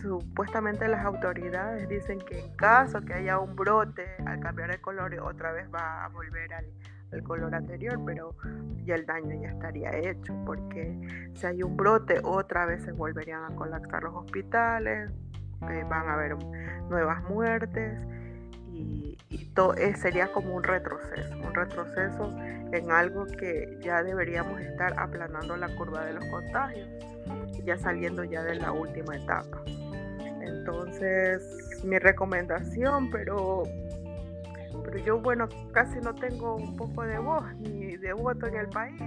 supuestamente 0.00 0.86
las 0.88 1.04
autoridades 1.04 1.88
dicen 1.88 2.18
que 2.20 2.38
en 2.40 2.54
caso 2.56 3.00
que 3.02 3.14
haya 3.14 3.38
un 3.38 3.54
brote, 3.56 4.04
al 4.26 4.40
cambiar 4.40 4.70
el 4.70 4.80
color, 4.80 5.14
otra 5.20 5.52
vez 5.52 5.68
va 5.72 6.04
a 6.04 6.08
volver 6.08 6.52
al, 6.54 6.66
color 7.22 7.54
anterior, 7.54 7.98
pero 8.04 8.34
ya 8.84 8.94
el 8.94 9.06
daño 9.06 9.40
ya 9.40 9.48
estaría 9.48 9.96
hecho, 9.96 10.34
porque 10.44 11.30
si 11.34 11.46
hay 11.46 11.62
un 11.62 11.76
brote, 11.76 12.20
otra 12.22 12.66
vez 12.66 12.82
se 12.82 12.92
volverían 12.92 13.44
a 13.44 13.54
colapsar 13.54 14.02
los 14.02 14.14
hospitales, 14.14 15.10
eh, 15.70 15.84
van 15.88 16.08
a 16.08 16.14
haber 16.14 16.36
nuevas 16.88 17.22
muertes 17.24 17.98
y, 18.72 19.16
todo, 19.54 19.74
eh, 19.74 19.94
sería 19.96 20.30
como 20.32 20.54
un 20.54 20.62
retroceso, 20.62 21.36
un 21.36 21.54
retroceso 21.54 22.30
en 22.72 22.90
algo 22.90 23.26
que 23.26 23.78
ya 23.82 24.02
deberíamos 24.02 24.60
estar 24.60 24.94
aplanando 24.98 25.56
la 25.56 25.68
curva 25.74 26.04
de 26.04 26.14
los 26.14 26.24
contagios, 26.26 26.88
ya 27.64 27.76
saliendo 27.76 28.22
ya 28.24 28.42
de 28.44 28.54
la 28.54 28.70
última 28.70 29.16
etapa. 29.16 29.62
Entonces, 30.40 31.42
mi 31.84 31.98
recomendación, 31.98 33.10
pero, 33.10 33.64
pero 34.84 34.98
yo, 34.98 35.20
bueno, 35.20 35.48
casi 35.72 35.98
no 36.00 36.14
tengo 36.14 36.56
un 36.56 36.76
poco 36.76 37.02
de 37.02 37.18
voz 37.18 37.44
ni 37.56 37.96
de 37.96 38.12
voto 38.12 38.46
en 38.46 38.56
el 38.56 38.68
país. 38.68 39.00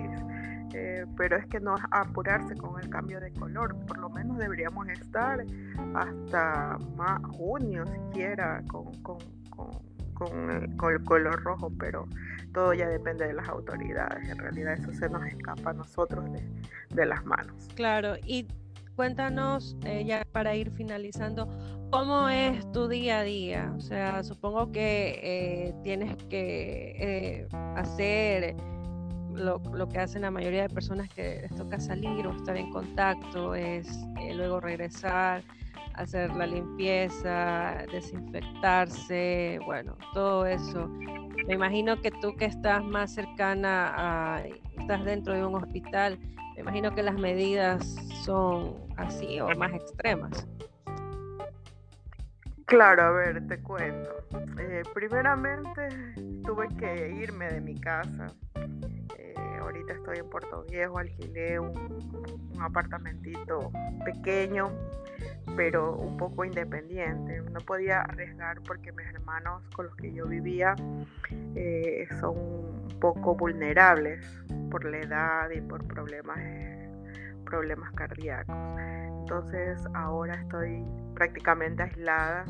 Eh, 0.74 1.06
pero 1.18 1.38
es 1.38 1.46
que 1.48 1.60
no 1.60 1.76
apurarse 1.92 2.56
con 2.56 2.82
el 2.82 2.90
cambio 2.90 3.20
de 3.20 3.32
color, 3.34 3.76
por 3.86 3.98
lo 3.98 4.10
menos 4.10 4.38
deberíamos 4.38 4.88
estar 4.88 5.44
hasta 5.96 6.78
más 6.96 7.22
junio 7.36 7.84
siquiera 7.86 8.64
con, 8.68 8.86
con, 9.04 10.52
el 10.52 11.04
color 11.04 11.44
rojo, 11.44 11.72
pero 11.80 12.08
todo 12.54 12.74
ya 12.74 12.88
depende 12.88 13.28
de 13.28 13.34
las 13.34 13.50
autoridades, 13.50 14.30
en 14.30 14.38
realidad 14.38 14.74
eso 14.74 14.94
se 14.94 15.10
nos 15.10 15.26
escapa 15.26 15.72
a 15.72 15.74
nosotros 15.74 16.32
de, 16.32 16.48
de 16.94 17.06
las 17.06 17.26
manos. 17.26 17.68
Claro, 17.76 18.14
y 18.24 18.48
cuéntanos, 18.96 19.76
eh, 19.84 20.06
ya 20.06 20.24
para 20.32 20.56
ir 20.56 20.70
finalizando, 20.70 21.48
¿cómo 21.92 22.30
es 22.30 22.72
tu 22.72 22.88
día 22.88 23.20
a 23.20 23.24
día? 23.24 23.74
O 23.78 23.82
sea, 23.82 24.24
supongo 24.24 24.72
que 24.72 25.20
eh, 25.22 25.74
tienes 25.84 26.16
que 26.30 26.96
eh, 26.98 27.48
hacer 27.76 28.56
lo, 29.34 29.62
que 29.90 30.00
hacen 30.00 30.24
la 30.24 30.32
mayoría 30.32 30.64
de 30.64 30.70
personas 30.70 31.10
que 31.10 31.42
les 31.42 31.56
toca 31.56 31.80
salir 31.80 32.26
o 32.26 32.36
estar 32.36 32.58
en 32.58 32.72
contacto, 32.72 33.56
es 33.56 33.88
luego 34.36 34.60
regresar 34.60 35.44
hacer 35.96 36.34
la 36.36 36.48
limpieza, 36.48 37.86
desinfectarse, 37.92 39.60
bueno, 39.66 39.96
todo 40.14 40.46
eso. 40.46 40.88
Me 41.48 41.56
imagino 41.56 42.00
que 42.02 42.12
tú 42.12 42.36
que 42.36 42.46
estás 42.46 42.84
más 42.84 43.14
cercana 43.14 43.94
a, 43.96 44.44
estás 44.80 45.04
dentro 45.06 45.34
de 45.34 45.46
un 45.46 45.56
hospital, 45.56 46.20
me 46.56 46.62
imagino 46.62 46.94
que 46.94 47.04
las 47.04 47.16
medidas 47.16 47.96
son 48.24 48.76
así 48.98 49.40
o 49.40 49.48
más 49.58 49.74
extremas. 49.74 50.48
Claro, 52.72 53.04
a 53.04 53.12
ver, 53.12 53.46
te 53.48 53.60
cuento. 53.60 54.10
Eh, 54.58 54.84
primeramente 54.94 55.90
tuve 56.46 56.70
que 56.78 57.10
irme 57.10 57.50
de 57.52 57.60
mi 57.60 57.78
casa. 57.78 58.28
Eh, 59.18 59.34
ahorita 59.60 59.92
estoy 59.92 60.20
en 60.20 60.30
Puerto 60.30 60.64
Viejo, 60.70 60.98
alquilé 60.98 61.60
un, 61.60 61.74
apartamentito 62.62 63.74
pequeño, 64.06 64.72
pero 65.58 65.98
un 65.98 66.16
poco 66.16 66.46
independiente. 66.46 67.42
No 67.42 67.60
podía 67.60 68.04
arriesgar 68.04 68.62
porque 68.62 68.94
mis 68.94 69.08
hermanos 69.08 69.64
con 69.76 69.88
los 69.88 69.96
que 69.98 70.14
yo 70.14 70.26
vivía 70.26 70.74
eh, 71.56 72.08
son 72.22 72.38
un 72.38 73.00
poco 73.02 73.36
vulnerables 73.36 74.26
por 74.70 74.86
la 74.86 75.00
edad 75.00 75.50
y 75.50 75.60
por 75.60 75.86
problemas, 75.88 76.40
problemas 77.44 77.92
cardíacos. 77.96 78.56
Entonces 79.20 79.78
ahora 79.94 80.36
estoy 80.36 80.86
prácticamente 81.22 81.84
aislada, 81.84 82.46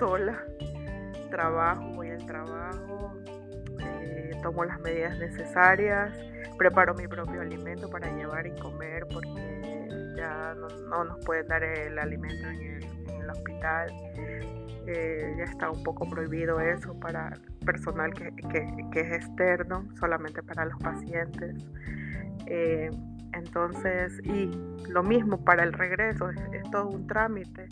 sola. 0.00 0.36
Trabajo, 1.30 1.92
voy 1.94 2.10
al 2.10 2.26
trabajo, 2.26 3.14
eh, 4.00 4.32
tomo 4.42 4.64
las 4.64 4.80
medidas 4.80 5.16
necesarias, 5.20 6.12
preparo 6.56 6.94
mi 6.94 7.06
propio 7.06 7.40
alimento 7.40 7.88
para 7.88 8.10
llevar 8.16 8.48
y 8.48 8.50
comer 8.58 9.06
porque 9.12 10.14
ya 10.16 10.56
no, 10.88 11.04
nos 11.04 11.24
pueden 11.24 11.46
dar 11.46 11.62
el 11.62 11.96
alimento 12.00 12.48
en 12.48 12.82
el, 13.22 13.30
hospital. 13.30 13.92
Eh, 14.88 15.34
ya 15.36 15.44
está 15.44 15.70
un 15.70 15.84
poco 15.84 16.08
prohibido 16.10 16.58
eso 16.60 16.98
para 16.98 17.38
personal 17.64 18.12
que, 18.12 18.32
es 19.00 19.12
externo, 19.12 19.86
solamente 20.00 20.42
para 20.42 20.64
los 20.64 20.78
pacientes. 20.78 21.54
Eh, 22.46 22.90
entonces, 23.32 24.20
y 24.24 24.50
lo 24.88 25.02
mismo 25.02 25.44
para 25.44 25.62
el 25.62 25.72
regreso, 25.72 26.30
es, 26.30 26.70
todo 26.70 26.88
un 26.88 27.06
trámite. 27.06 27.68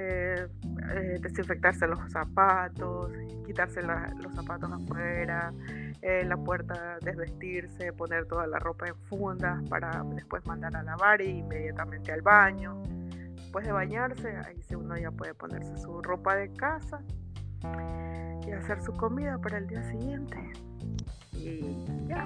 Eh, 0.00 0.46
eh, 0.94 1.18
desinfectarse 1.20 1.88
los 1.88 1.98
zapatos, 2.12 3.10
quitarse 3.44 3.82
los 3.82 4.32
zapatos 4.32 4.70
afuera, 4.70 5.52
eh, 6.02 6.24
la 6.24 6.36
puerta 6.36 6.98
desvestirse, 7.02 7.92
poner 7.92 8.26
toda 8.26 8.46
la 8.46 8.60
ropa 8.60 8.86
en 8.86 8.94
fundas 9.06 9.60
para 9.68 10.04
después 10.14 10.46
mandar 10.46 10.76
a 10.76 10.84
lavar 10.84 11.20
e 11.20 11.30
inmediatamente 11.30 12.12
al 12.12 12.22
baño. 12.22 12.80
Después 13.34 13.66
de 13.66 13.72
bañarse, 13.72 14.36
ahí 14.46 14.62
sí 14.62 14.76
uno 14.76 14.96
ya 14.96 15.10
puede 15.10 15.34
ponerse 15.34 15.76
su 15.78 16.00
ropa 16.00 16.36
de 16.36 16.52
casa 16.52 17.00
y 18.46 18.52
hacer 18.52 18.80
su 18.82 18.92
comida 18.92 19.38
para 19.38 19.58
el 19.58 19.66
día 19.66 19.82
siguiente. 19.82 20.52
Y 21.32 21.84
ya 22.06 22.24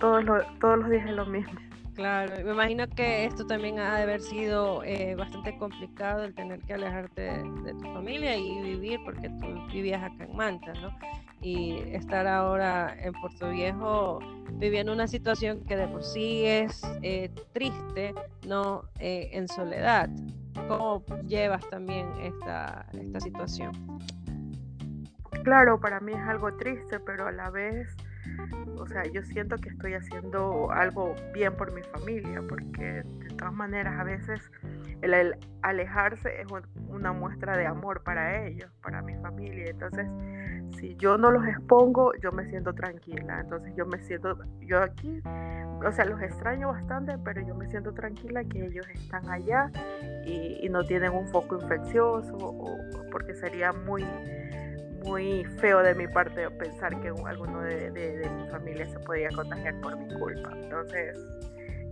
todos, 0.00 0.24
todos 0.60 0.78
los 0.78 0.90
días 0.90 1.06
es 1.06 1.14
lo 1.14 1.26
mismo. 1.26 1.52
Claro, 1.94 2.32
me 2.44 2.50
imagino 2.50 2.88
que 2.88 3.24
esto 3.24 3.46
también 3.46 3.78
ha 3.78 3.96
de 3.96 4.02
haber 4.02 4.20
sido 4.20 4.82
eh, 4.82 5.14
bastante 5.14 5.56
complicado 5.56 6.24
el 6.24 6.34
tener 6.34 6.58
que 6.60 6.74
alejarte 6.74 7.22
de, 7.22 7.74
tu 7.74 7.84
familia 7.92 8.36
y 8.36 8.60
vivir, 8.62 8.98
porque 9.04 9.28
tú 9.28 9.46
vivías 9.72 10.02
acá 10.02 10.24
en 10.24 10.36
Manta, 10.36 10.72
¿no? 10.74 10.90
Y 11.40 11.76
estar 11.92 12.26
ahora 12.26 12.96
en 12.98 13.12
Puerto 13.12 13.50
Viejo 13.50 14.18
viviendo 14.54 14.92
una 14.92 15.06
situación 15.06 15.64
que 15.66 15.76
de 15.76 15.86
por 15.86 16.02
sí 16.02 16.44
es 16.44 16.82
eh, 17.02 17.30
triste, 17.52 18.12
¿no? 18.44 18.82
Eh, 18.98 19.30
en 19.32 19.46
soledad. 19.46 20.10
¿Cómo 20.66 21.04
llevas 21.28 21.68
también 21.70 22.08
esta, 22.20 22.86
esta 22.92 23.20
situación? 23.20 23.72
Claro, 25.44 25.78
para 25.78 26.00
mí 26.00 26.12
es 26.12 26.26
algo 26.26 26.56
triste, 26.56 26.98
pero 26.98 27.28
a 27.28 27.32
la 27.32 27.50
vez 27.50 27.94
o 28.76 28.86
sea, 28.86 29.04
yo 29.04 29.22
siento 29.22 29.56
que 29.56 29.70
estoy 29.70 29.94
haciendo 29.94 30.70
algo 30.70 31.14
bien 31.32 31.56
por 31.56 31.72
mi 31.72 31.82
familia, 31.82 32.42
porque 32.48 33.02
de 33.02 33.28
todas 33.36 33.54
maneras 33.54 33.98
a 33.98 34.04
veces 34.04 34.50
el 35.00 35.36
alejarse 35.62 36.40
es 36.40 36.46
una 36.88 37.12
muestra 37.12 37.56
de 37.56 37.66
amor 37.66 38.02
para 38.02 38.46
ellos, 38.46 38.70
para 38.82 39.02
mi 39.02 39.14
familia. 39.16 39.66
Entonces, 39.70 40.06
si 40.78 40.96
yo 40.96 41.18
no 41.18 41.30
los 41.30 41.46
expongo, 41.46 42.12
yo 42.22 42.32
me 42.32 42.48
siento 42.48 42.72
tranquila. 42.72 43.40
Entonces, 43.40 43.74
yo 43.76 43.86
me 43.86 43.98
siento, 44.02 44.38
yo 44.60 44.80
aquí, 44.80 45.22
o 45.84 45.92
sea, 45.92 46.04
los 46.04 46.20
extraño 46.22 46.68
bastante, 46.68 47.16
pero 47.24 47.40
yo 47.42 47.54
me 47.54 47.68
siento 47.68 47.92
tranquila 47.92 48.44
que 48.44 48.66
ellos 48.66 48.86
están 48.88 49.28
allá 49.28 49.70
y, 50.24 50.58
y 50.62 50.68
no 50.68 50.84
tienen 50.84 51.12
un 51.12 51.28
foco 51.28 51.56
infeccioso, 51.60 52.36
o, 52.36 52.78
porque 53.10 53.34
sería 53.34 53.72
muy 53.72 54.04
muy 55.04 55.44
feo 55.60 55.82
de 55.82 55.94
mi 55.94 56.08
parte 56.08 56.48
pensar 56.50 56.98
que 57.00 57.08
alguno 57.08 57.60
de, 57.60 58.30
mi 58.36 58.48
familia 58.48 58.86
se 58.86 58.98
podía 59.00 59.28
contagiar 59.30 59.80
por 59.80 59.96
mi 59.96 60.14
culpa. 60.14 60.52
Entonces, 60.62 61.18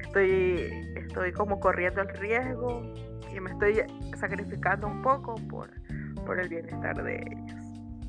estoy, 0.00 0.70
estoy 0.96 1.32
como 1.32 1.60
corriendo 1.60 2.02
el 2.02 2.08
riesgo 2.08 2.82
y 3.34 3.40
me 3.40 3.50
estoy 3.50 3.82
sacrificando 4.18 4.86
un 4.86 5.02
poco 5.02 5.34
por, 5.48 5.70
por 6.24 6.40
el 6.40 6.48
bienestar 6.48 7.02
de 7.02 7.16
ellos. 7.16 7.62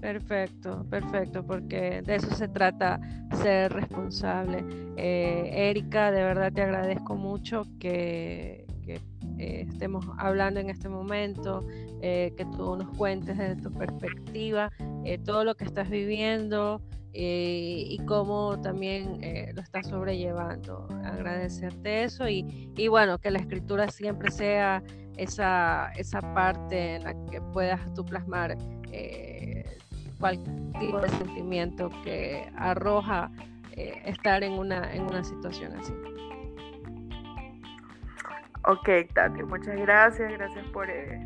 Perfecto, 0.03 0.85
perfecto, 0.89 1.45
porque 1.45 2.01
de 2.01 2.15
eso 2.15 2.29
se 2.35 2.49
trata 2.49 2.99
ser 3.41 3.71
responsable. 3.71 4.65
Eh, 4.97 5.69
Erika, 5.69 6.11
de 6.11 6.23
verdad 6.23 6.51
te 6.51 6.61
agradezco 6.61 7.15
mucho 7.15 7.63
que, 7.79 8.65
eh, 9.37 9.65
estemos 9.69 10.05
hablando 10.17 10.59
en 10.59 10.69
este 10.69 10.89
momento, 10.89 11.65
eh, 12.01 12.33
que 12.35 12.43
tú 12.45 12.75
nos 12.75 12.89
cuentes 12.97 13.37
desde 13.37 13.55
tu 13.61 13.71
perspectiva 13.71 14.69
eh, 15.05 15.17
todo 15.17 15.43
lo 15.43 15.55
que 15.55 15.65
estás 15.65 15.89
viviendo 15.89 16.81
y 17.15 17.99
cómo 18.07 18.59
también 18.59 19.21
lo 19.53 19.61
estás 19.61 19.87
sobrellevando. 19.87 20.87
Agradecerte 21.05 22.05
eso 22.05 22.27
y, 22.27 22.71
y, 22.75 22.87
bueno, 22.87 23.19
que 23.19 23.29
la 23.29 23.37
escritura 23.37 23.87
siempre 23.89 24.31
sea 24.31 24.81
esa, 25.15 25.91
esa 25.95 26.21
parte 26.33 26.95
en 26.95 27.03
la 27.03 27.13
que 27.29 27.39
puedas 27.39 27.79
tú 27.93 28.03
plasmar 28.03 28.57
cualquier 30.19 30.71
tipo 30.79 30.99
de 31.01 31.09
sentimiento 31.09 31.91
que 32.03 32.51
arroja 32.55 33.29
estar 33.75 34.43
en 34.43 34.53
una, 34.53 34.91
en 34.91 35.03
una 35.03 35.23
situación 35.23 35.73
así. 35.73 35.93
Ok, 38.65 38.87
Tati, 39.13 39.43
muchas 39.43 39.75
gracias, 39.75 40.31
gracias 40.31 40.65
por, 40.67 40.89
eh, 40.89 41.19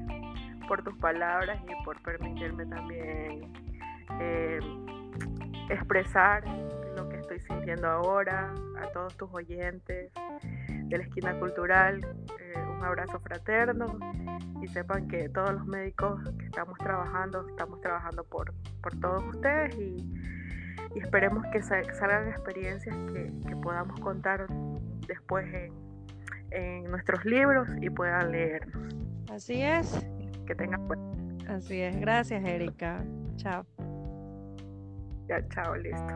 por 0.67 0.83
tus 0.83 0.97
palabras 0.97 1.59
y 1.69 1.85
por 1.85 2.01
permitirme 2.01 2.65
también 2.65 3.53
eh, 4.19 4.59
expresar 5.69 6.43
lo 6.95 7.07
que 7.09 7.17
estoy 7.17 7.39
sintiendo 7.39 7.87
ahora 7.87 8.53
a 8.81 8.87
todos 8.91 9.15
tus 9.17 9.29
oyentes 9.33 10.11
de 10.69 10.97
la 10.97 11.03
esquina 11.03 11.37
cultural. 11.39 11.99
Eh, 12.39 12.53
un 12.77 12.83
abrazo 12.83 13.19
fraterno 13.19 13.99
y 14.61 14.67
sepan 14.67 15.07
que 15.07 15.29
todos 15.29 15.51
los 15.53 15.65
médicos 15.65 16.21
que 16.37 16.45
estamos 16.45 16.77
trabajando, 16.77 17.47
estamos 17.49 17.81
trabajando 17.81 18.23
por, 18.23 18.53
por 18.81 18.99
todos 18.99 19.23
ustedes 19.23 19.75
y, 19.75 20.13
esperemos 20.95 21.45
que 21.51 21.61
salgan 21.61 22.29
experiencias 22.29 22.95
que, 23.13 23.31
que 23.47 23.55
podamos 23.57 23.99
contar 23.99 24.47
después 25.05 25.45
en 25.53 25.87
en 26.51 26.83
nuestros 26.85 27.23
libros 27.25 27.67
y 27.81 27.89
puedan 27.89 28.31
leernos. 28.31 28.95
Así 29.31 29.61
es. 29.61 30.05
Que 30.45 30.55
tengan 30.55 30.87
Así 31.47 31.81
es. 31.81 31.99
Gracias, 31.99 32.43
Erika. 32.43 33.03
Chao. 33.35 33.65
Ya, 35.27 35.41
chao, 35.49 35.75
listo. 35.75 36.13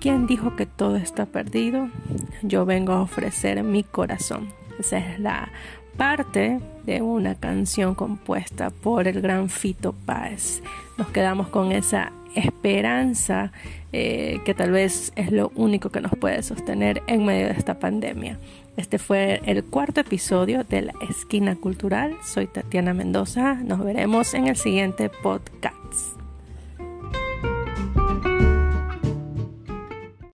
¿Quién 0.00 0.26
dijo 0.26 0.56
que 0.56 0.66
todo 0.66 0.96
está 0.96 1.26
perdido? 1.26 1.88
Yo 2.42 2.64
vengo 2.64 2.92
a 2.92 3.02
ofrecer 3.02 3.62
mi 3.62 3.84
corazón. 3.84 4.48
Esa 4.78 4.98
es 4.98 5.20
la 5.20 5.50
parte 5.96 6.58
de 6.84 7.02
una 7.02 7.34
canción 7.34 7.94
compuesta 7.94 8.70
por 8.70 9.06
el 9.06 9.20
gran 9.20 9.48
Fito 9.48 9.92
Páez. 9.92 10.62
Nos 10.96 11.08
quedamos 11.08 11.48
con 11.48 11.70
esa 11.70 12.12
esperanza 12.34 13.52
eh, 13.92 14.40
que 14.44 14.54
tal 14.54 14.70
vez 14.70 15.12
es 15.16 15.30
lo 15.32 15.52
único 15.54 15.90
que 15.90 16.00
nos 16.00 16.12
puede 16.12 16.42
sostener 16.42 17.02
en 17.06 17.24
medio 17.24 17.46
de 17.46 17.52
esta 17.52 17.78
pandemia. 17.78 18.38
Este 18.76 18.98
fue 18.98 19.42
el 19.44 19.64
cuarto 19.64 20.00
episodio 20.00 20.64
de 20.64 20.82
la 20.82 20.94
Esquina 21.08 21.56
Cultural. 21.56 22.16
Soy 22.24 22.46
Tatiana 22.46 22.94
Mendoza. 22.94 23.54
Nos 23.54 23.84
veremos 23.84 24.32
en 24.32 24.48
el 24.48 24.56
siguiente 24.56 25.10
podcast. 25.10 26.21